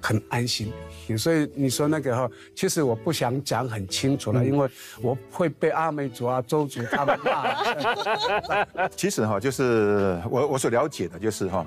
[0.00, 0.72] 很安心。
[1.16, 4.68] 所以你说那个哈，其实我不想讲很清楚了，因为
[5.00, 8.88] 我会被阿美族啊、周族他们骂。
[8.96, 11.64] 其实哈，就是我我所了解的，就是哈，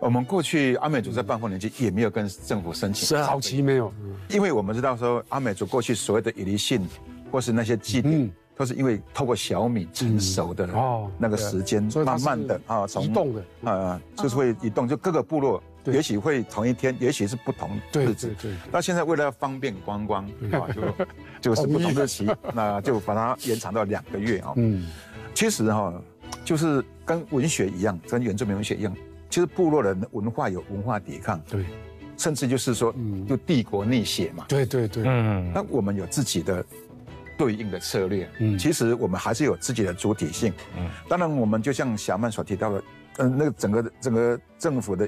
[0.00, 3.92] 我们过去阿美族在半丰年祭也没有跟政府申请，是早期没有，
[4.30, 6.86] 因为我们知道说阿美族过去所谓的以离性，
[7.30, 13.70] 或是那些祭典，都是因为透过小米成熟的哦那个时间，慢慢的啊，移动的。
[13.70, 15.62] 啊，就是会移动，就各个部落。
[15.92, 18.28] 也许会同一天，也许是不同日子。
[18.40, 18.56] 对对。
[18.72, 20.66] 那现在为了方便观光啊，
[21.40, 24.52] 就 就是不同日期， 那就把它延长到两个月啊。
[24.56, 24.86] 嗯。
[25.34, 25.92] 其实哈，
[26.44, 28.96] 就是跟文学一样，跟原住民文学一样，
[29.28, 31.40] 其实部落人的文化有文化抵抗。
[31.50, 31.64] 对。
[32.16, 32.94] 甚至就是说，
[33.28, 34.44] 就帝国逆血嘛。
[34.48, 35.02] 对对对。
[35.06, 35.52] 嗯。
[35.52, 36.64] 那我们有自己的
[37.36, 38.30] 对应的策略。
[38.38, 38.56] 嗯。
[38.56, 40.52] 其实我们还是有自己的主体性。
[40.78, 40.88] 嗯。
[41.08, 42.84] 当然，我们就像小曼所提到的，
[43.18, 45.06] 嗯，那个整个整个政府的。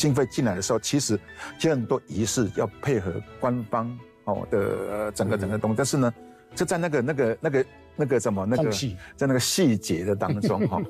[0.00, 1.20] 经费进来的时候，其实
[1.58, 6.14] 其实很多仪式要配合官方哦的整个整个东西，但是呢，
[6.54, 8.70] 就在那个那个那个那个什么那个
[9.14, 10.80] 在那个细节的当中哈，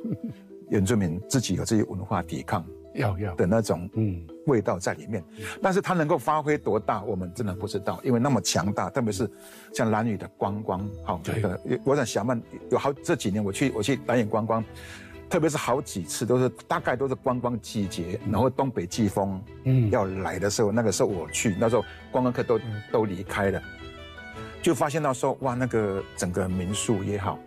[0.68, 5.24] 原住民自己有自己文化抵抗要要的那种嗯味道在里面，
[5.60, 9.28] 但是它能够发挥多大，我们真的不知道，因为那么强大，特别是
[9.74, 11.42] 像蓝屿的观光，好，对，
[11.84, 14.64] 我想小曼有好这几年我去我去蓝屿观光。
[15.30, 19.88] 特别是好几次都是大概都是观光季节，然后东北季风嗯。
[19.90, 23.62] 要来的时候，那个时候我去，那时候观光客都都离开了，
[24.60, 27.38] 就发现到说哇，那个整个民宿也好，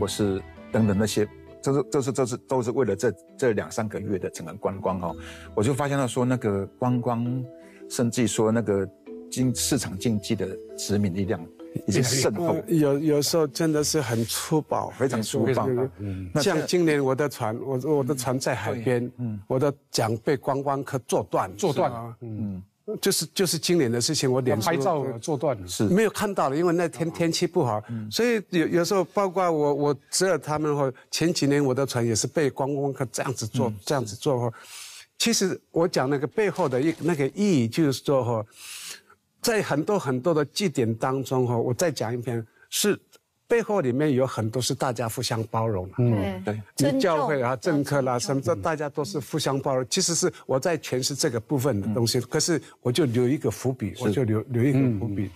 [0.00, 1.28] 或是等等那些，
[1.62, 5.14] 都是都是都是都是为了这这两三个月的整个观光哦，
[5.54, 7.44] 我就发现到说那个观光，
[7.90, 8.88] 甚至说那个
[9.30, 11.38] 经市场经济的殖民力量
[11.86, 15.68] 已经渗透，有有时候真的是很粗暴，非常粗暴。
[15.98, 22.62] 嗯，像今年我的船，我我的船在海边，嗯，我的桨被观光客坐断，坐断啊，嗯。
[23.00, 25.82] 就是就是今年的事情，我脸拍照做断了，是。
[25.88, 34.56] 没有看到了，因为那天天气不好，所以有有时候包括我我侄儿他们或前几年我的船也是被观光客这样子做这样子做哈。
[35.18, 38.46] 其实我讲那个背后的一那个意义就是说哈，
[39.46, 42.98] 在很多很多的祭典当中哈，我再讲一遍是。
[43.48, 46.44] 背后里面有很多是大家互相包容，嗯，
[46.76, 49.86] 对，教会啊、政客啦什么这，大家都是互相包容。
[49.88, 55.30] 其实是我在诠释这个部分的东西，可是我就留一个伏笔，我就留留一个伏笔。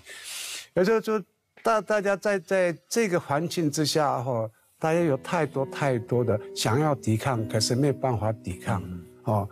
[0.74, 1.22] 有时候就
[1.62, 8.82] 大大家在在这个环境之下哈，大家有太多太多的想要抵抗，可是没有办法抵抗，
[9.24, 9.48] 哦，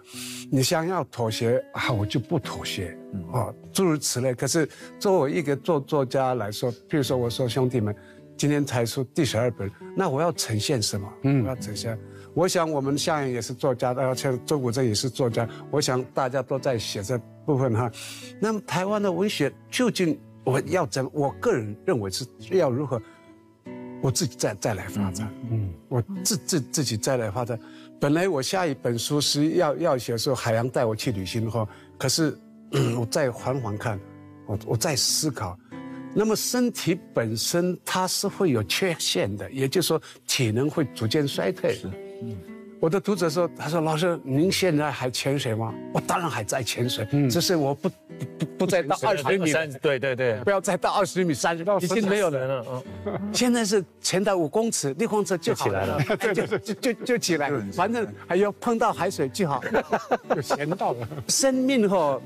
[0.51, 2.97] 你想要妥协啊，我就不妥协，
[3.33, 4.35] 哦，诸如此类。
[4.35, 7.95] 可是作为一个作作家来说，譬如说我说兄弟们。
[8.41, 11.13] 今天才出第十二本，那我要呈现什么？
[11.25, 11.99] 嗯，我要呈现。
[12.35, 15.49] 我想我们夏言也是作家，而且周国正也是作家。
[15.73, 17.91] 我想大家都在写这部分哈。
[18.41, 21.11] 那么台湾的文学究竟我要怎？
[21.13, 23.03] 我个人认为是要如何？
[24.01, 25.29] 我自己再再来发展。
[25.51, 27.59] 嗯，我自自自己再来发展。
[28.01, 31.67] 本来我下一本书是要要写说海洋带我去旅行的话，
[31.99, 32.37] 可是
[32.97, 33.99] 我再缓缓看，
[34.47, 35.59] 我我再思考。
[36.15, 41.75] 那么身体本身它是会有缺陷的，也就是说体能会逐渐衰退。
[41.75, 41.89] 是，
[42.23, 42.37] 嗯。
[42.81, 45.75] 我的读者说：“他说老师，您现在还潜水吗？
[45.93, 47.89] 我当然还在潜水，只是我不
[48.39, 52.85] 不不再到二十米，对对对，不要再到二十米、三十米，已经没有人了。
[53.33, 59.61] 现在是潜到五公尺、六公尺就起来了，对对对，就就就起来， 反正还要碰到海水就好，
[60.37, 61.09] 就潜到了。
[61.27, 62.21] 生命哈，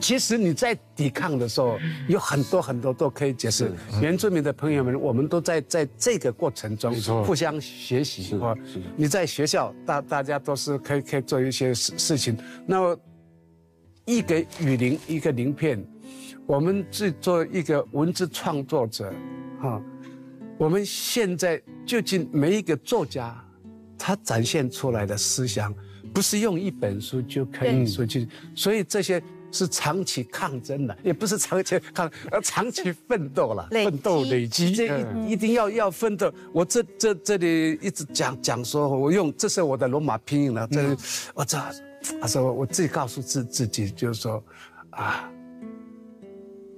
[0.00, 1.78] 其实你在抵抗的时候，
[2.08, 3.70] 有很多很多都可以解释。
[4.00, 8.22] 原住民的朋友们，我们都在在这个过程中互相学习。
[8.22, 8.38] 是。
[8.96, 9.70] 你在学校。
[9.84, 13.00] 大大家都是可以可以做一些事事情，那么
[14.04, 15.84] 一个雨林一个鳞片，
[16.46, 19.12] 我们制作一个文字创作者，
[19.60, 19.82] 哈，
[20.58, 23.42] 我们现在究竟每一个作家，
[23.98, 25.74] 他展现出来的思想，
[26.12, 29.22] 不是用一本书就可以说去，所以这些。
[29.52, 36.32] 是长期抗争的，也不是长期抗，而长期奋斗了，奋斗累积，这一定要要奋斗。
[36.52, 40.96] 我这这这里一直讲讲说，我用这是我的罗马拼音了，这
[41.34, 41.58] 我这，
[42.20, 44.42] 他说我自己告诉自自己，就是说，
[44.90, 45.31] 啊。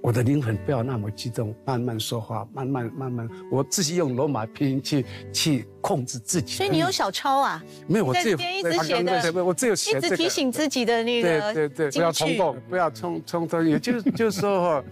[0.05, 6.57] 我的灵魂不要那么激动，慢慢说话，慢慢慢慢，我自己用罗马拼音去去控制自己。
[6.57, 7.65] 所以你有小抄啊？
[7.87, 13.67] 没有，我自己一直写的，我自己写一直提醒自己的那个，对对对，不要冲动，不要冲冲动。
[13.67, 14.85] 也就就是说哈，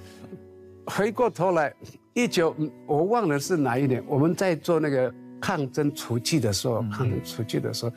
[0.97, 1.71] 回过头来，
[2.15, 5.13] 一九我忘了是哪一年，我们在做那个。
[5.43, 7.93] 抗争出击的时候，抗争出击的时候，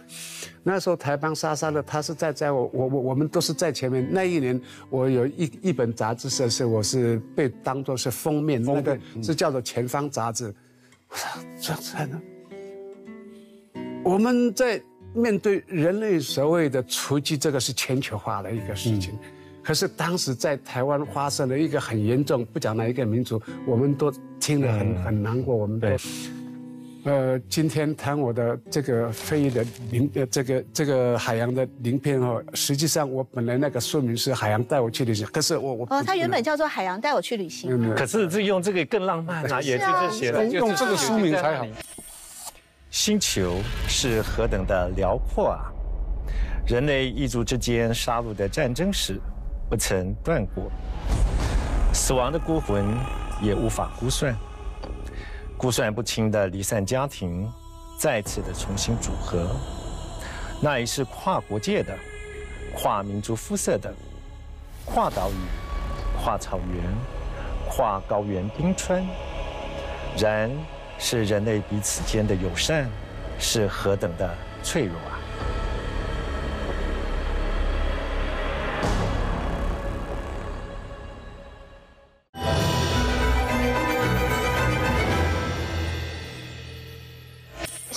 [0.64, 4.06] 那时候台邦沙沙的，他是在在我我我我们都是在前面。
[4.12, 10.52] 那一年，我有一一本杂志社是我是被当做是封面，那个是叫做《前方》杂志。
[11.08, 12.20] 我操，这才能。
[14.04, 14.82] 我们在
[15.14, 19.16] 面对人类所谓的出击，这个是全球化的一个事情。
[19.64, 25.88] 可是当时在台湾发生了一个很严重，不讲哪一个民族，我们都听得很很难过，我们都。
[27.06, 41.68] 呃，今天谈我的这个飞翼的鳞，呃，这个这个海洋的鳞片哦，实际上我本来那个书名是《海洋带我去旅行》，可是我我哦，它原本叫做《海洋带我去旅行》，可是这用这个更浪漫啊，也就是写了用这个书名才好。
[42.90, 45.70] 星球是何等的辽阔啊！
[46.66, 49.22] 人类一族之间杀戮的战争史
[49.70, 50.72] 不曾断过，
[51.94, 52.84] 死亡的孤魂
[53.44, 54.36] 也无法估算。
[55.66, 57.52] 估算不清的离散家庭，
[57.98, 59.50] 再次的重新组合，
[60.62, 61.98] 那也是跨国界的、
[62.76, 63.92] 跨民族肤色的、
[64.86, 66.84] 跨岛屿、跨草原、
[67.68, 69.04] 跨高原冰川，
[70.20, 70.52] 然
[71.00, 72.88] 是人类彼此间的友善，
[73.40, 75.15] 是何等的脆弱啊！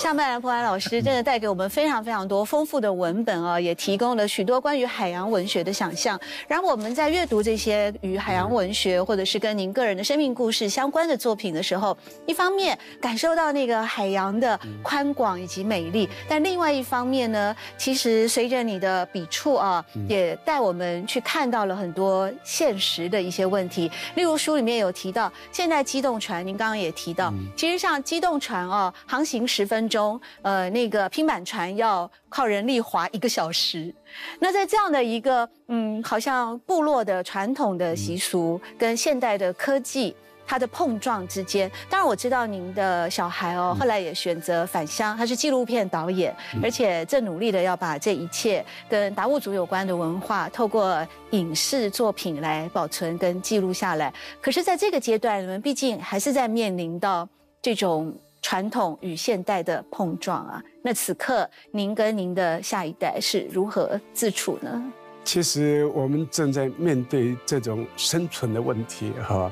[0.09, 6.19] 夏麦兰普安老师真的带给我们非常非常多丰富的文本啊，也提供了许多关于海洋文学的想象。
[6.47, 11.95] 然后我们在阅读这些与海洋文学或者是跟您个人的生命故事相关的作品的时候，
[12.25, 23.91] 一方面感受到那个海洋的宽广以及美丽，但另外一方面呢，其实随着你的笔触啊，也带我们去看到了很多现实的一些问题。
[24.15, 29.98] 例如书里面有提到，现在机动船，您刚刚也提到，其实像机动船哦，航行十分钟，
[30.41, 33.93] 呃，那个拼板船要靠人力划一个小时。
[34.39, 40.15] 那在这样的一个嗯，好像部落的传统的习俗跟现代的科技。
[40.51, 54.11] 它的碰撞之间，当然我知道您的小孩哦，后来也选择返乡，他是纪录片导演，而且正努力的要把这一切跟达悟族有关的文化，透过影视作品来保存跟记录下来。
[54.41, 57.29] 可是，在这个阶段，你们毕竟还是在面临到
[57.61, 60.63] 这种传统与现代的碰撞啊。
[60.83, 64.91] 那此刻，您跟您的下一代是如何自处呢？
[65.25, 69.51] 其实我们正在面对这种生存的问题，哈。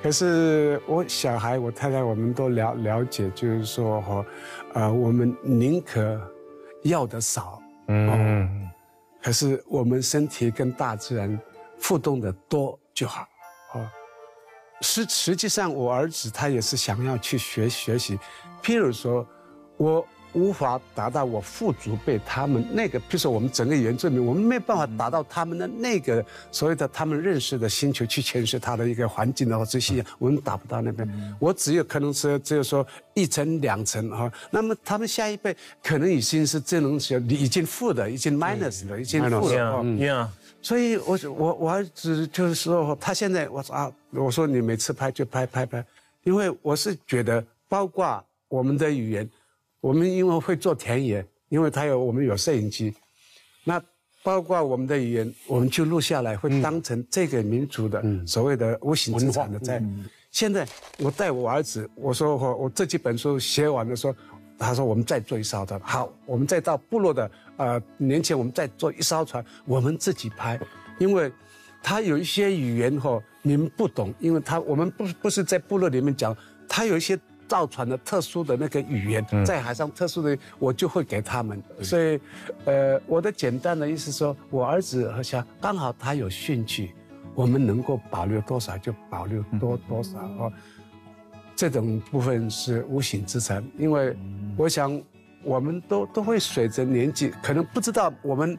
[0.00, 4.26] 可是我小孩、我太太，我们都了了解，就是说，哈，
[4.74, 6.20] 呃，我们宁可
[6.82, 8.70] 要的少，嗯，
[9.20, 11.36] 可是我们身体跟大自然
[11.82, 13.35] 互动的多就好，啊。
[14.80, 18.18] 实实际上，我儿子他也是想要去学学习，
[18.62, 19.26] 譬如说，
[19.76, 20.06] 我。
[20.32, 31.08] 无法达到我父祖辈他们那个，譬如说我们整个原住民，我们没办法达到他们的那个所谓的他们认识的星球去诠释他的一个环境的话，这些我们达不到那边。
[31.38, 34.30] 我只有可能是只有说一层两层哈。
[34.50, 39.82] 那么他们下一辈可能已经是这种是已经负的，已经 minus 了，已经负了哈。
[40.66, 45.84] 所以，我我我儿子就是说，他现在我说啊，我说你每次拍就拍拍拍，
[46.24, 49.30] 因为我是觉得，包括我们的语言。
[49.80, 52.92] 我们因为会做田野，因为他有我们有摄影机，
[53.62, 53.80] 那
[54.24, 59.80] 包括我们的语言，我们就录下来，会当成这个民族的所谓的无形资产的在。
[60.32, 60.66] 现在
[60.98, 64.16] 我带我儿子，我说我我这几本书写完的时候，
[64.58, 70.58] 他说我们再做一艘的，好，我们再到部落的呃年前我们在做一艘船，我们自己拍，
[70.98, 71.32] 因为
[71.82, 76.36] 他有一些语言哈你们不懂，因为他我们不不是在部落里面讲，
[76.68, 77.18] 他有一些。
[77.48, 81.62] 造船的特殊的那个语言，在海上特殊的，我就会给他们。
[81.80, 82.20] 所以，
[82.64, 86.92] 呃，我的简单的意思说，我儿子和小刚好他有兴趣，
[87.36, 90.52] 我们能够保留多少就保留多多少哦。
[91.54, 94.16] 这种部分是无形资产，因为
[94.56, 95.00] 我想
[95.42, 98.58] 我们都都会随着年纪，可能不知道我们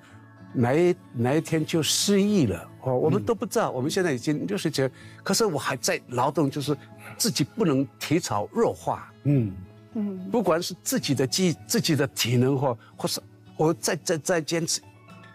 [0.53, 3.69] 哪一哪一天就失忆了哦，我们都不知道。
[3.71, 4.89] 我们现在已经六十几，
[5.23, 6.75] 可是我还在劳动，就是。
[7.17, 9.51] 自己不能体草弱化，嗯
[9.93, 13.19] 嗯，不管是自己的记自己的体能或或是
[13.55, 14.81] 我再再再坚持。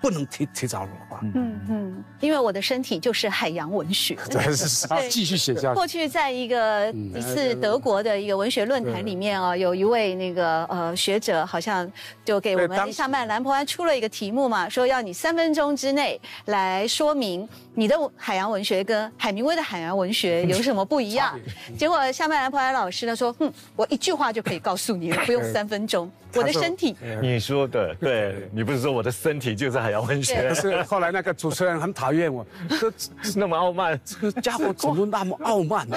[0.03, 1.21] 不能提提早融化。
[1.35, 4.19] 嗯嗯，因为我的身体就是海洋文学。
[4.29, 5.75] 对，是继续写下去。
[5.75, 11.91] 过去在一个一次德国的一个文学论坛里面啊，有一位那个呃学者，好像
[12.25, 21.39] 就给我们夏曼兰博安出了一个题目嘛，说要你三分钟之内来说明你的海洋文学跟海明威的海洋文学有什么不一样。
[21.79, 26.11] 结果夏曼兰博安老师呢说，哼，我一句话就可以告诉你了，不用三分钟。
[26.35, 30.49] 我的身体，你说的对，你不是说我的身体就是海洋文学？
[30.49, 32.93] 可是后来那个主持人很讨厌我，说
[33.37, 35.87] 那么傲慢，这个家伙 怎么那么傲慢？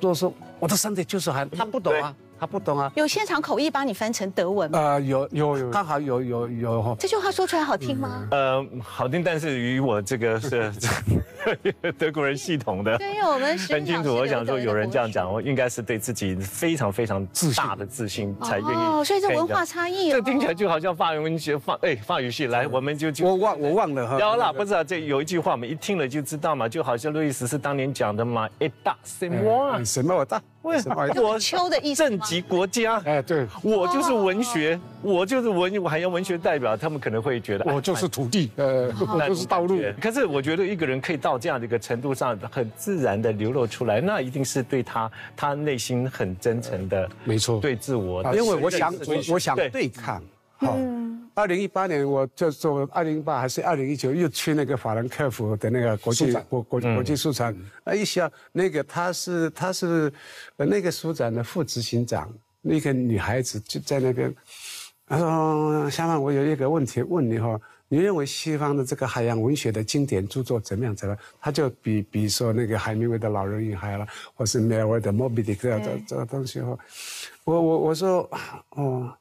[0.00, 2.14] 都说我的身体就是很，他不懂啊。
[2.42, 4.76] 他不懂啊，有现场口译帮你翻成德文吗？
[4.76, 6.96] 呃，有有有，刚好有有有。
[6.98, 8.26] 这句话说出来好听吗？
[8.32, 10.72] 呃，好听，但是与我这个是
[11.98, 14.14] 德国人系统的，对，因为我们 很清楚。
[14.14, 18.72] 我想说，有人这样讲，我应该是对自己非常非常自大的自信才愿意。
[18.72, 24.18] 哦，所以这文化差异，这听起来就好像法语文学法哎法语系来，我们就就我忘我忘了哈。
[24.18, 30.40] 有了，不知道这有一句话，我们一听了就知道嘛，就好像路易斯是当年讲的嘛，一大什么什么我大。
[30.62, 31.08] 为什么？
[31.20, 32.04] 我秋的意思。
[32.08, 39.80] 政级国家，哎，对，我就是文学，我就是文，我还要文学代表，他们可能会觉得我就是土地，呃，我就是道路。
[40.00, 48.22] 可是我觉得一个人可以到这样的一个程度上，很自然的流露出来，那一定是对他，他内心很真诚的，没错，对自我。
[48.34, 48.94] 因为我想，
[49.30, 50.22] 我想对抗，
[50.56, 50.76] 好。
[51.34, 57.56] 二零一八年，我就做二零一八还是二零一九，又去那个法兰克福的那个国际国国国际书展。
[57.84, 60.12] 啊，一想那个他是他是，
[60.56, 64.34] 那个书展的副执行长，那个女孩子就在那边。
[65.06, 67.60] 她说：“香曼，我有一个问题问你哈，
[67.92, 70.96] 你认为西方的这个海洋文学的经典著作怎么样？
[70.96, 71.22] 怎么样？
[71.38, 76.78] 他就比比如说那个海明威的《老人与海》了，或是梅尔维的《莫比迪克》这这个东西哦。
[77.44, 78.26] 我我我说
[78.70, 79.14] 哦，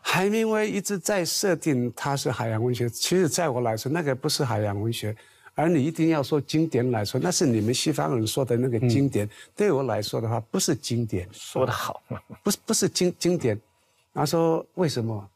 [0.00, 5.14] 海明威一直在设定他是海洋文学，其实在我来说，那个不是海洋文学。
[5.54, 9.30] 而你一定要说经典来说，那是你们西方人说的那个经典。
[9.54, 11.28] 对我来说的话，不是经典。
[11.30, 12.02] 说得好，
[12.42, 13.56] 不是不是经经典。
[14.12, 15.28] 他说为什么？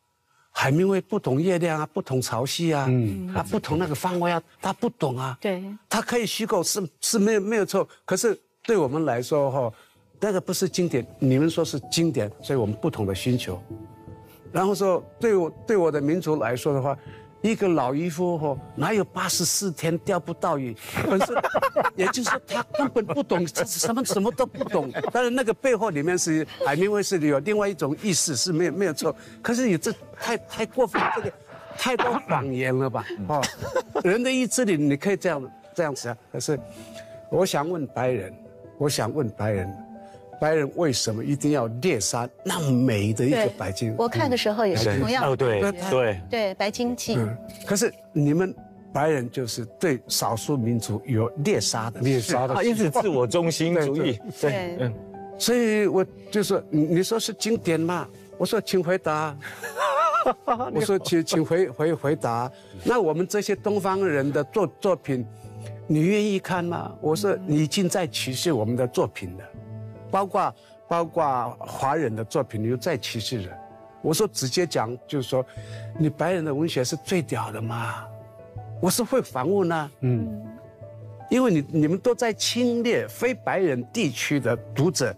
[0.53, 5.37] 海明威不懂月亮啊，不懂潮汐啊，嗯他不懂那个方位啊，他不懂啊。
[5.41, 7.89] 对，他可以虚构是是没有没有错。
[8.05, 9.73] 可是对我们来说哈，
[10.21, 11.05] 那个不是经典。
[11.19, 13.61] 你们说是经典，所以我们不同的需求。
[14.53, 16.97] 然后说对我对我的民族来说的话。
[17.43, 20.75] 一个老渔夫哦，哪有八十四天钓不到鱼？
[21.11, 21.37] 本身，
[21.97, 24.91] 也就是他根本不懂，什么什么都不懂。
[25.13, 29.15] 但是那个背后里面是海明威是有另外一种意思，是没有没有错。
[29.43, 31.33] 可是你这太太过分，这个
[31.77, 33.05] 太多谎言了吧？
[33.29, 33.43] 哦，
[34.05, 36.17] 人的意志力你可以这样这样子啊。
[36.31, 36.59] 可是，
[37.29, 38.33] 我想问白人，
[38.79, 39.69] 我想问白人。
[40.43, 43.95] 白人为什么一定要猎杀那么美的一个白金？
[43.97, 45.31] 我看的时候也是同样。
[45.31, 47.17] 哦，对对对，白金器。
[47.65, 48.53] 可是你们
[48.93, 54.19] 白人就是对少数民族有猎杀的，猎杀的，一直自我中心主义。
[54.41, 54.93] 对，嗯，
[55.39, 58.09] 所以我就说，你你说是经典吗？
[58.37, 59.39] 我说，请回答。
[60.75, 62.51] 我说，请请回回回答。
[62.83, 65.25] 那我们这些东方人的作作品，
[65.87, 66.93] 你愿意看吗？
[67.01, 69.45] 我说，你已经在歧视我们的作品了。
[70.13, 70.55] 包括
[70.87, 73.59] 包括华人的作品，你又再歧视人。
[74.03, 75.45] 我说直接讲，就是说，
[75.99, 78.05] 你白人的文学是最屌的嘛？
[78.81, 80.29] 我是会反问呢，嗯，
[81.31, 85.15] 因为你你们都在侵略非白人地区的读者，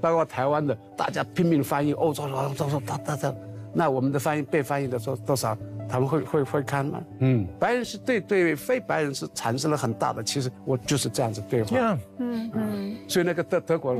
[0.00, 3.34] 包括台湾的，大家拼命翻译欧洲，都说他他他，
[3.74, 5.58] 那我们的翻译被翻译的时候多少，
[5.90, 7.02] 他们会会会看吗？
[7.18, 13.96] 嗯，白人是对对非白人是产生了很大的，其实我就是这样子对话，嗯嗯，所以那个德德国。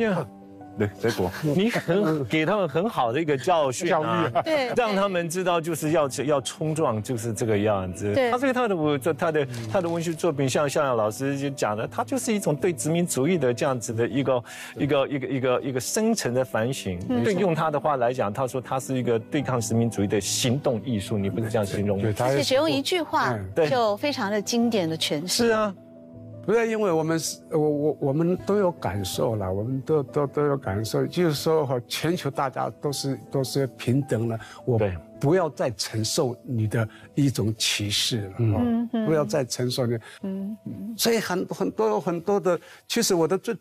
[0.81, 8.15] 对，德国， 你很给他们很好的一个教训啊，对，让他们知道就是要要冲撞，就是这个样子。
[8.15, 14.45] 对，他所以他的我这他的他的文学作品，像向阳老师就讲的，他就是一种对殖民主义的这样子的一个
[14.77, 16.99] 一个一个一个一个深层的反省。
[17.23, 22.15] 对，用他的话来讲，他说他是一个对抗殖民主义的行动艺术，你不是这样形容吗？
[22.21, 25.29] 而且只用一句话，就非常的经典的诠释。
[25.29, 25.75] 是啊。
[26.45, 34.81] 不是因为我们是，我我我们都有感受了，我们都都都有感受，就是说哈，全球大家都是都是平等了，我
[35.21, 39.07] 不要再承受你的一种歧视了，嗯。
[39.07, 43.57] 不要再承受你，嗯嗯，所以很很多很多的，其实我的最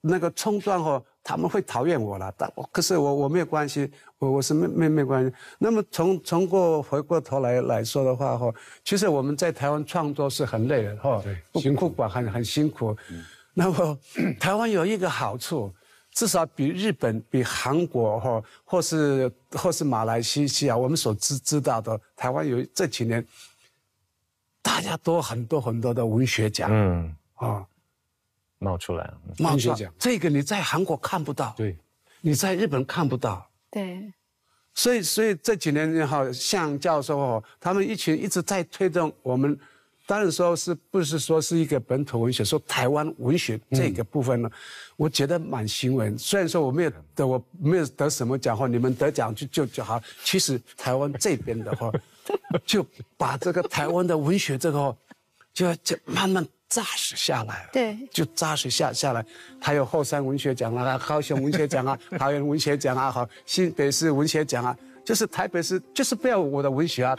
[0.00, 1.02] 那个冲撞哈。
[1.22, 3.88] 他们会讨厌我了，但我可是我我没有关系，
[4.18, 5.30] 我我是没没没关系。
[5.58, 11.22] 那么从从过回过头来来说的话哈，其实我们在台湾创作是很累的哈，
[11.56, 12.96] 辛苦管很很辛苦。
[13.52, 13.96] 那么
[14.40, 15.70] 台湾有一个好处，
[16.10, 23.24] 至少比日本、比韩国哈，或是或是马来西亚，我们所知知道的，台湾有这几年，
[24.62, 27.64] 大家都很多很多的文学奖，嗯啊。
[28.70, 31.76] 冒出来了，冒出来，这个你在韩国看不到，对，
[32.20, 34.12] 你在日本看不到，对，
[34.74, 39.58] 所以所以这几年也好像教授哦，他们一群一直在推动我们，
[40.06, 44.48] 当然说是不是说是一个本土文学，说台湾文学这个部分呢，
[44.96, 46.16] 我觉得蛮欣慰。
[46.16, 51.90] 虽然说我没有得我没有得什么奖或你们得奖就就就好，其实台湾这边的话，
[52.64, 54.96] 就把这个台湾的文学这个，
[55.52, 56.46] 就要就慢慢。
[56.70, 59.22] 扎实下来了，对，就扎实下下来。
[59.60, 67.16] 他有后山文学奖啊，高雄文学奖啊， 桃园文学奖啊，好，新北市文学奖啊，就是台北市就是不要我的文学啊。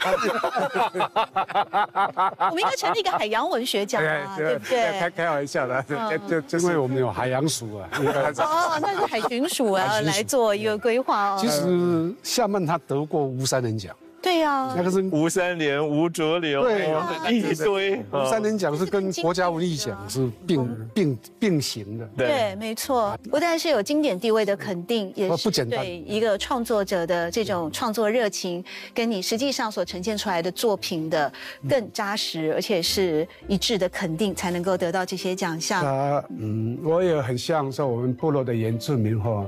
[2.50, 4.98] 我们应该成立一个海洋文学奖啊，对不对？
[4.98, 5.84] 开开玩笑的，
[6.26, 7.88] 就就因为我们有海洋署啊。
[8.38, 11.38] 哦，那是海巡署啊，来做一个规划哦。
[11.38, 13.94] 其实厦门他得过吴三人奖。
[14.22, 17.98] 对呀，那个是吴三连、吴浊流，对，一堆。
[18.12, 22.08] 吴三连奖是跟国家文艺奖是并并并行的。
[22.16, 28.64] 对，没错，不但是有经典地位的肯定，也是对一个创作者的这种创作热情，
[28.94, 31.30] 跟你实际上所呈现出来的作品的
[31.68, 35.84] 更扎实，而且是一致的肯定，才能够得到这些奖项。
[35.84, 39.44] 啊，嗯，我也很像说我们部落的原住民哈。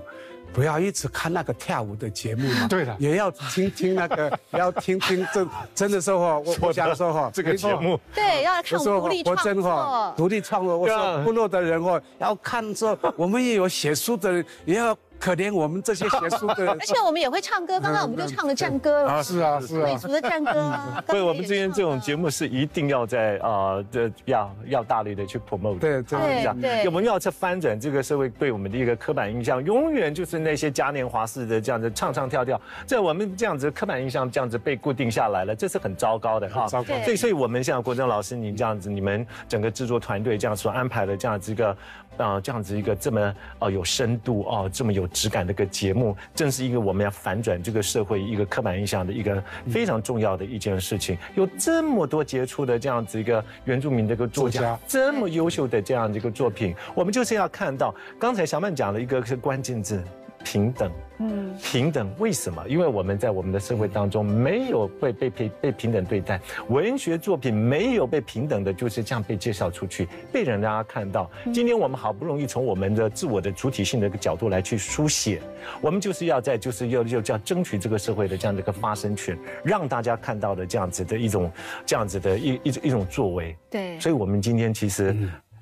[0.54, 6.38] 不要一直看那个跳舞的节目嘛， 对的，也要听听那个， 要听听真真的说哈。
[6.38, 10.78] 我我想说哈，这个节目对要看独立创作，独立创作。
[10.78, 14.96] 我说 部落的人哦，要看这我们也有写书的人，也要。
[15.24, 16.78] 可怜我们这些学书的 而。
[16.80, 21.02] 且我们也会唱歌，刚刚我们就唱了战歌了，啊， 是啊，是啊，贵族的战歌啊。
[21.08, 21.94] 所以我们之间这种。
[22.04, 36.66] 节目是一定要在啊这要要大力的去 promote，对这样对我们要去翻转这个社会对我们的一个刻板印象，永远就是那些嘉年华式的这样子唱唱跳跳，在我们这样子刻板印象这样子被固定下来了，这是很糟糕的哈。
[36.66, 41.74] 糟糕所以所以我们像国珍老师您这样子，你们整个制作团队这样所安排的这样子一个。
[42.16, 51.16] 啊、这样子一个这么呃有深度哦，这么有质感的一个节目，正是一个我们要反转这个社会一个刻板印象的一个非常重要的一件事情。
[51.34, 60.02] 有这么多杰出的这样子一个原住民的一个作家，作家这么优秀的这样的一个作品，我们就是要看到刚才小曼讲的一个是关键字。
[60.44, 62.64] 平等，嗯，平等为什么？
[62.68, 71.30] 因为我们在我们的社会当中没有被被平被平等对待，文学作品没有被平等的就是这样被介绍出去，被人大家看到。
[71.52, 75.40] 今天我们好不容易从我们的自我的主体性的一个角度来去书写，
[75.80, 81.50] 我们就是要在就是要要要争取这个社会的这样的一个发声权，让大家看到的这样子的一种
[81.86, 83.56] 这样子的一一一种作为。
[83.70, 85.14] 对，所以我们今天其实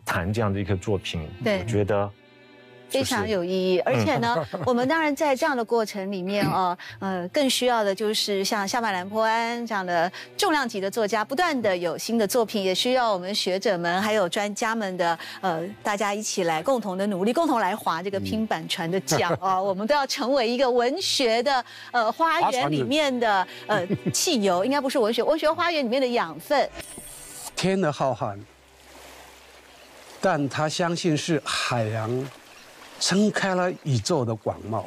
[0.05, 2.11] 谈这样的一个作品，对我觉得
[2.93, 4.37] 非常有意义，而且呢，
[4.67, 26.69] 我们当然在这样的过程里面哦，呃，更需要的就是像夏曼兰坡安这样的重量级的作家，不断的有新的作品，也需要我们学者们还有专家们的呃，大家一起来共同的努力，共同来划这个拼板船的桨啊，我们都要成为一个文学的呃花园里面的呃汽油，应该不是文学，文学花园里面的养分。
[27.57, 28.39] 天的浩瀚，
[30.21, 32.29] 但他相信是海洋
[33.03, 34.85] 撑开了宇宙的广袤，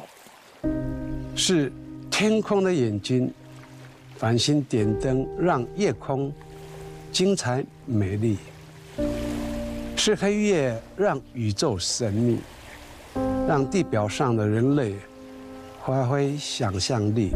[1.36, 1.70] 是
[2.10, 3.30] 天空的眼睛，
[4.16, 6.32] 繁星点灯让夜空
[7.12, 8.38] 精彩美丽，
[9.96, 12.38] 是黑夜让宇宙神秘，
[13.46, 14.94] 让地表上的人类
[15.84, 17.32] 发挥想象力，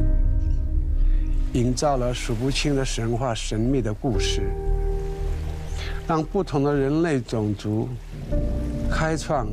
[1.52, 4.50] 营造了数不清的神话神秘的故事。
[6.08, 7.86] 让不同的人类种族
[8.90, 9.46] 开创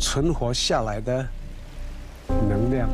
[0.00, 1.28] 存活下来的
[2.48, 2.88] 能量。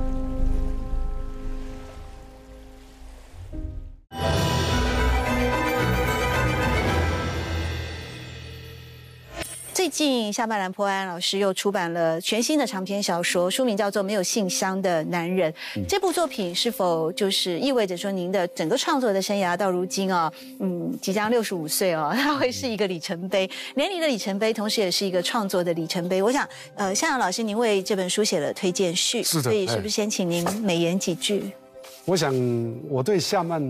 [9.97, 15.51] 近，下半兰坡安老师又出版了全新的长篇小说，书名叫做《没有信箱的男人》。
[15.89, 20.31] 这部作品是否就是意味着说，您的整个创作的生涯到如今啊，
[20.61, 26.21] 嗯，即将六十五岁哦，它会是一个里程碑，年龄的里程碑，同时也是一个创作的里程碑。
[26.21, 31.53] 我想，呃，向阳老师，您为这本书写了推荐序，是的所以是不是哎先请您美言几句？
[32.07, 32.33] 我想
[32.89, 33.61] 我对夏曼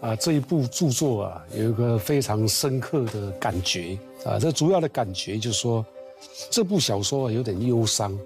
[0.00, 5.84] 啊这一部著作啊有一个非常深刻的感觉啊，这主要的感觉就是说，
[6.48, 8.16] 这部小说啊有点忧伤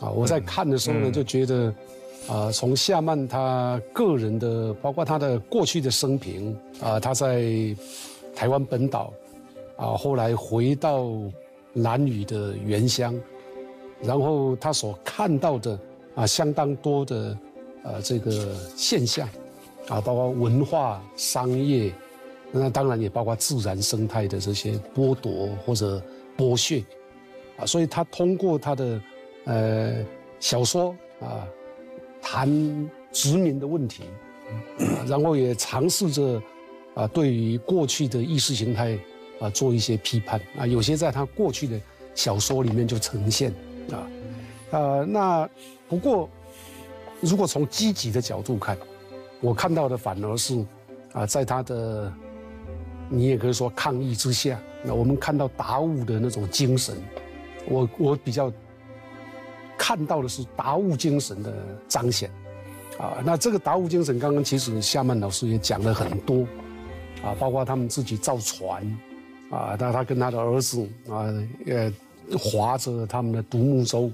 [0.00, 0.10] 啊。
[0.10, 1.72] 我在看的时候呢，就觉得
[2.28, 7.44] 啊，从夏曼他个人的，包括他的过去的生平啊，他在
[8.34, 9.12] 台湾本岛
[9.76, 11.08] 啊，后来回到
[11.72, 13.14] 南屿的原乡，
[14.02, 15.78] 然后他所看到的
[16.16, 17.38] 啊相当多的
[17.84, 19.28] 呃这个现象
[19.88, 21.92] 啊，包括文化、商业，
[22.52, 26.02] 那当然也包括自然生态的这些剥夺或者
[26.36, 26.84] 剥削
[27.56, 29.00] 啊，所以他通过他的
[29.44, 29.94] 呃
[30.40, 31.46] 小说啊
[32.20, 32.48] 谈
[33.12, 34.04] 殖民的问题，
[35.06, 36.42] 然后也尝试着
[36.94, 38.98] 啊对于过去的意识形态
[39.40, 41.80] 啊做一些批判啊，有些在他过去的
[42.14, 43.50] 小说里面就呈现
[43.90, 44.06] 啊，
[44.70, 45.48] 呃，那
[45.88, 46.28] 不过
[47.20, 48.76] 如果从积极的角度看，
[49.40, 50.64] 我看到的反而是
[51.12, 52.12] 啊，在他的
[53.08, 56.94] 你也可以说抗议之下，那我们看到达悟的那种精神，
[57.66, 58.52] 我我比较
[59.76, 61.52] 看到的是达悟精神的
[61.88, 62.30] 彰显，
[62.98, 66.46] 啊，那这个达悟精神，刚刚其实夏曼老师也讲了很多，
[67.22, 68.82] 啊，包括他们自己造船，
[69.50, 71.26] 啊，那他跟他的儿子啊，
[71.66, 71.92] 呃，
[72.38, 74.10] 划着他们的独木舟，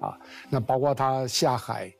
[0.00, 0.18] 啊，
[0.50, 1.92] 那包括他下海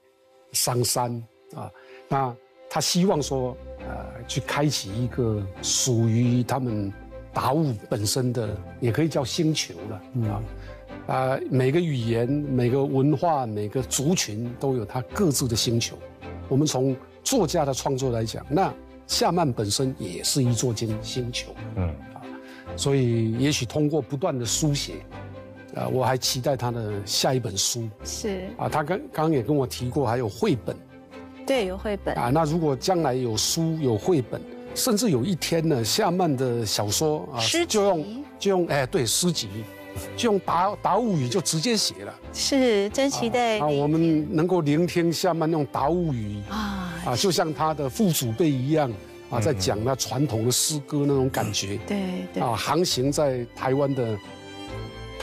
[0.53, 1.23] 上山
[1.55, 1.71] 啊，
[2.09, 2.37] 那
[2.71, 6.93] 他希望说，呃，去开启一个属于他们
[7.33, 10.43] 达悟本身的，也可以叫星球了啊。
[11.09, 15.97] 啊、每个语言、每个文化、每个族群都有它各自的星球。
[16.49, 18.73] 我们从作家的创作来讲，那
[19.07, 22.23] 夏曼本身也是一座星星球，嗯啊，
[22.77, 24.95] 所以也许通过不断的书写，
[25.75, 28.69] 啊，我还期待他的下一本书是啊。
[28.69, 30.77] 他刚刚刚也跟我提过，还有绘本
[31.47, 32.31] 对，有绘本，啊。
[32.33, 34.41] 那如果将来有书有绘本，
[34.75, 39.49] 甚至有一天呢，夏曼的小说啊诗，集就用就用哎对诗集
[40.17, 42.15] 就用达达物语就直接写了。
[42.33, 48.93] 是真期待啊，我们能够聆听夏曼用达物语啊，啊，就像他的父祖辈一样
[49.31, 51.79] 啊，在讲那传统的诗歌那种感觉。
[51.87, 51.99] 对
[52.35, 54.19] 对啊，航行在台湾的。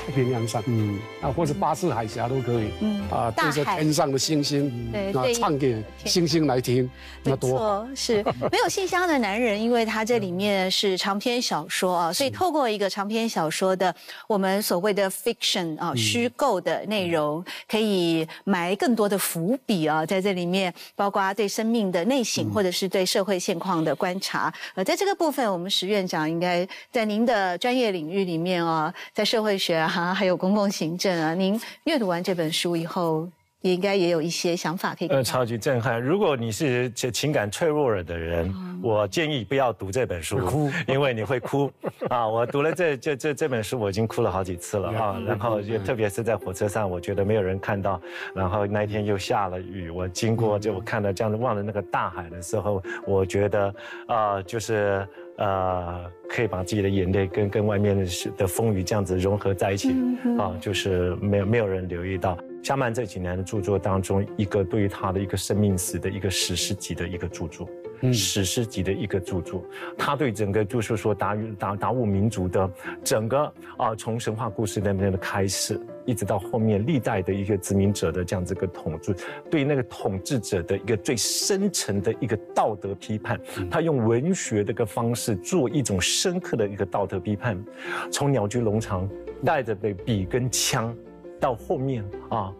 [0.05, 0.99] 太平洋上，嗯。
[1.21, 3.01] 啊，或者巴士海峡都可以，嗯。
[3.09, 6.89] 啊，对着天上的星星，对，那唱给星星来听，
[7.23, 8.23] 那多是。
[8.51, 13.93] 没有信箱的男人，因为他这里面是长篇小说啊，所以透过一个长篇小说的
[14.27, 24.53] 我们所谓的 fiction 啊，虚构的内容，可以埋更多的伏笔啊，在这里面，包括对生命的内省，或者是对社会现况的观察。
[24.75, 29.88] 呃，在这个部分，我们石院长应该在您的专业领域里面啊，在社会学啊。
[29.89, 31.33] 啊，还有公共行政啊！
[31.33, 33.27] 您阅读完这本书以后，
[33.61, 35.07] 也应该也有一些想法可以。
[35.07, 35.99] 呃，超级震撼！
[36.01, 41.71] 如果你是情感脆弱了的人，我建议不要读这本书，哭，因为你会哭
[42.09, 42.27] 啊！
[42.27, 45.21] 我读了这这这这本书，我已经哭了好几次了啊！
[45.25, 47.99] 然后就特别是在火车上，我觉得没有人看到，
[48.35, 53.73] 然后那一天又下了雨，我经过就我看到这样子望着那个大海的时候，我觉得
[54.07, 55.07] 啊，就是。
[55.39, 58.05] 呃，可以把自己的眼泪跟跟外面的
[58.37, 59.95] 的风雨这样子融合在一起
[60.37, 67.67] 啊，就是没有没有人留意到夏曼这几年的著作当中，一个对于他的一个生命史的一个史诗级的一个著作。
[68.13, 69.63] 史诗级的一个著作，
[69.97, 72.69] 他对整个就是说达达达悟民族的
[73.03, 79.15] 整个啊，从神话故事那边的开始，一直到后面历代的一个殖民者的这样子一个统治，
[79.49, 83.39] 对那个统治者的一个最深层的一个道德批判，
[83.69, 87.61] 他用文学的个方式做一种深刻的一个道德批判，
[88.11, 89.09] 从鸟居农场
[89.43, 90.95] 带着的笔跟枪，
[91.39, 92.53] 到后面啊。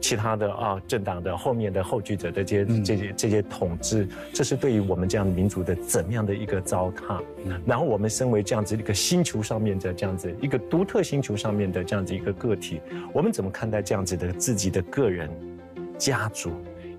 [0.00, 7.20] 其他的啊，政党的后面的后继者的这些这些这些统治，这是对于我们这样民族的怎么样的一个糟蹋？
[7.66, 12.80] 然后我们身为这样子一个星球上面的这样子一个独特星球上面的这样子一个个体，
[13.12, 15.28] 我们怎么看待这样子的自己的个人、
[15.98, 16.52] 家族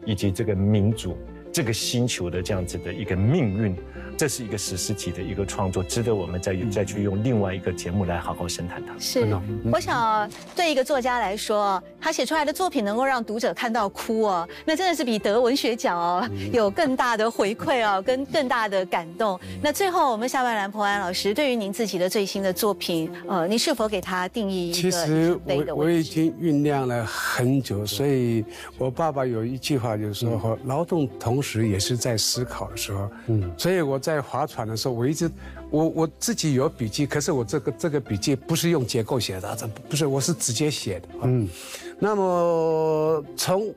[0.05, 1.17] 以及这个民族、
[1.51, 3.75] 这个星球的这样子的一个命运？
[4.17, 8.93] 这是一个史诗级的一个创作，值得我们再再去用另外一个节目来好好深谈它。
[8.99, 9.25] 是，
[9.71, 19.39] 我想对一个作家来说，他写出来的作品能够让读者看到哭哦，那真的是比得文学奖哦有更大的回馈哦，跟更大的感动。
[19.63, 24.77] 那最后，我们下半兰婆安老师，对于您自己的最新的作品，呃，您是否给他定义一个？
[24.77, 28.43] 其实我我已经酝酿了很久，所以
[28.77, 34.09] 我爸爸有一句话就是说，劳动同时也是在思考的时候，嗯，所以我在。
[34.09, 35.29] 在划船的时候，我一直，
[35.69, 41.07] 我我自己有笔记，可是我这个这个笔记不是用结构写的，这不是，我是直接写的。
[41.21, 41.47] 嗯，
[41.99, 43.71] 那么从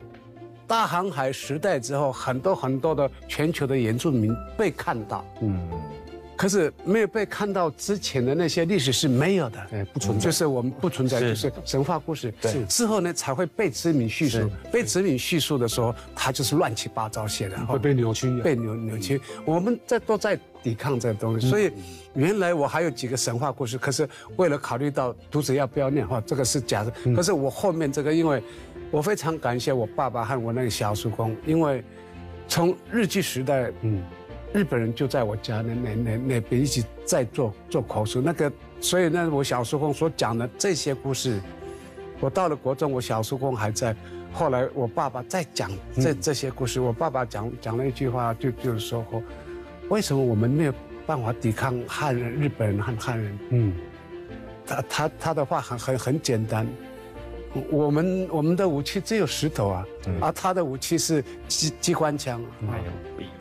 [0.67, 5.23] 大航海时代之后，很多很多的全球的原住民被看到。
[5.43, 5.61] 嗯。
[6.43, 12.35] 可是没有被看到之前的那些历史是没有的，哎，不存在，就是我们不存在，就是神话故事。
[12.41, 19.21] 对，之后呢才会被殖民叙述，被殖民叙述的时候，它就是乱七八糟写的，会被扭曲，被扭扭曲。
[19.45, 21.71] 我们在都在抵抗这个东西，所以
[22.15, 26.93] 原来我还有几个神话故事，可是为了考虑到读者要不要念，话这个是假的。
[27.15, 28.43] 可是我后面这个，因为
[28.91, 31.85] 我非常感谢我爸爸和我那个小叔公，因为
[32.49, 34.03] 从日记时代，嗯。
[34.53, 41.41] 日本人就在我家那那那那边一直在做做口述，那个所以呢，我小时候所讲的这些故事，
[42.21, 43.97] 我到了国中，我小叔公还在。
[44.35, 49.05] 后来我爸爸再讲这这些故事，我爸爸讲讲了一句话，就就是说，
[49.89, 50.75] 为什么我们没有
[51.07, 53.39] 办法抵抗汉人、日本人和汉人？
[53.51, 53.75] 嗯，
[54.67, 56.67] 他他他的话很很很简单。
[57.71, 59.85] 我们我们的武器只有石头啊，
[60.21, 62.43] 而他的武器是机机关枪，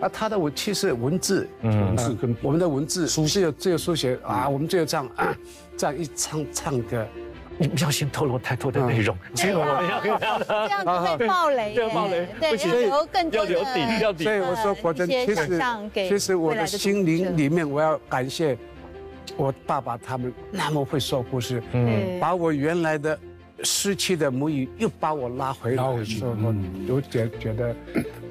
[0.01, 2.13] 而他的武器是文字，文字。
[2.15, 5.33] 跟我们的文字书只有只有书写啊，我们只有这样啊
[5.77, 7.07] 这样一唱唱歌，
[7.57, 13.65] 你不要先透露太多的内容，结果我们要这样子会暴雷，对爆雷，对，要留更多的
[14.17, 15.61] 所以我说果真，其实
[15.93, 18.57] 其实我的心灵里面，我要感谢
[19.37, 23.17] 我爸爸他们那么会说故事，嗯，把我原来的。
[23.63, 26.03] 失去的母语又把我拉回来，我
[26.87, 27.75] 就觉觉得，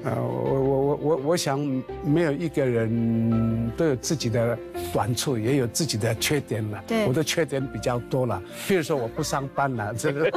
[0.03, 1.59] 呃，我我我我我想，
[2.03, 4.57] 没有一个人都有自己的
[4.91, 6.83] 短处，也有自己的缺点了。
[6.87, 10.31] 对，我的缺点比较多了，比如说我不上班了，这个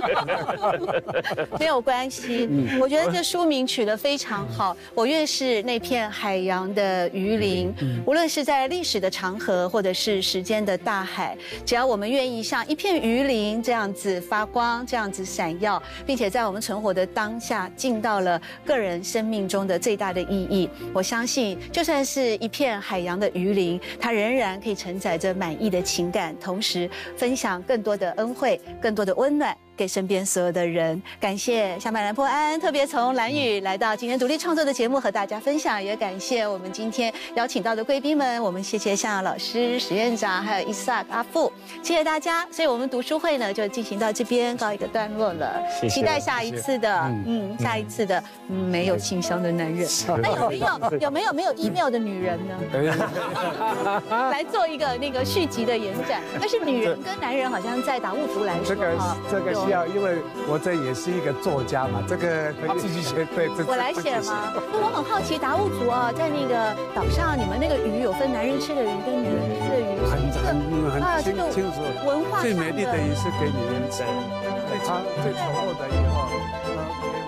[1.58, 2.46] 没有关系。
[2.50, 4.76] 嗯，我觉得这书名取得非常好。
[4.94, 14.84] 我越是那片海洋的鱼鳞，嗯无论是在历史的长河，或者是时间的大海，只要我们愿意像一片鱼鳞这样子发光。
[14.86, 19.53] 这样子闪耀，并且在我们存活的当下，进到了个人生命中。
[19.54, 20.68] 中的最大的意义。
[20.92, 29.56] 我相信，就算是一片海洋的鱼鳞，它仍然可以承载着满意的情感，同时分享更多的恩惠，更多的温暖。
[29.76, 41.52] 给身边所有的人，感谢夏曼兰破安特别从蓝宇来到今天独立创作的节目和大家分享，也感谢我们今天邀请到的贵宾们，我们谢谢向老师、史院长，还有伊萨阿富，
[41.82, 42.46] 谢谢大家。
[42.52, 45.60] 所以我们读书会呢就进行到这边告一个段落了，
[45.90, 49.88] 期待下一次的，嗯，下一次的没有信箱的男人，
[50.22, 52.54] 那有没有 有没有没有 email 的女人呢？
[54.30, 58.96] 来做一个那个续集的延展，但是女人跟男人好像在达悟族来说，这个
[59.30, 59.63] 这个。
[59.70, 63.24] 要，因为我这也是一个作家嘛，这个可以自己写。
[63.34, 64.52] 对，我来写吗？
[64.72, 70.60] 那我很好奇，达悟族啊，在那个岛上，你们那个鱼有分男人吃的鱼跟女人吃的鱼，很很
[70.90, 71.80] 很清清楚。
[72.06, 74.04] 文化最美丽的鱼是给女人吃，
[74.68, 76.28] 最长最丑陋的以后，
[76.64, 77.23] 给我。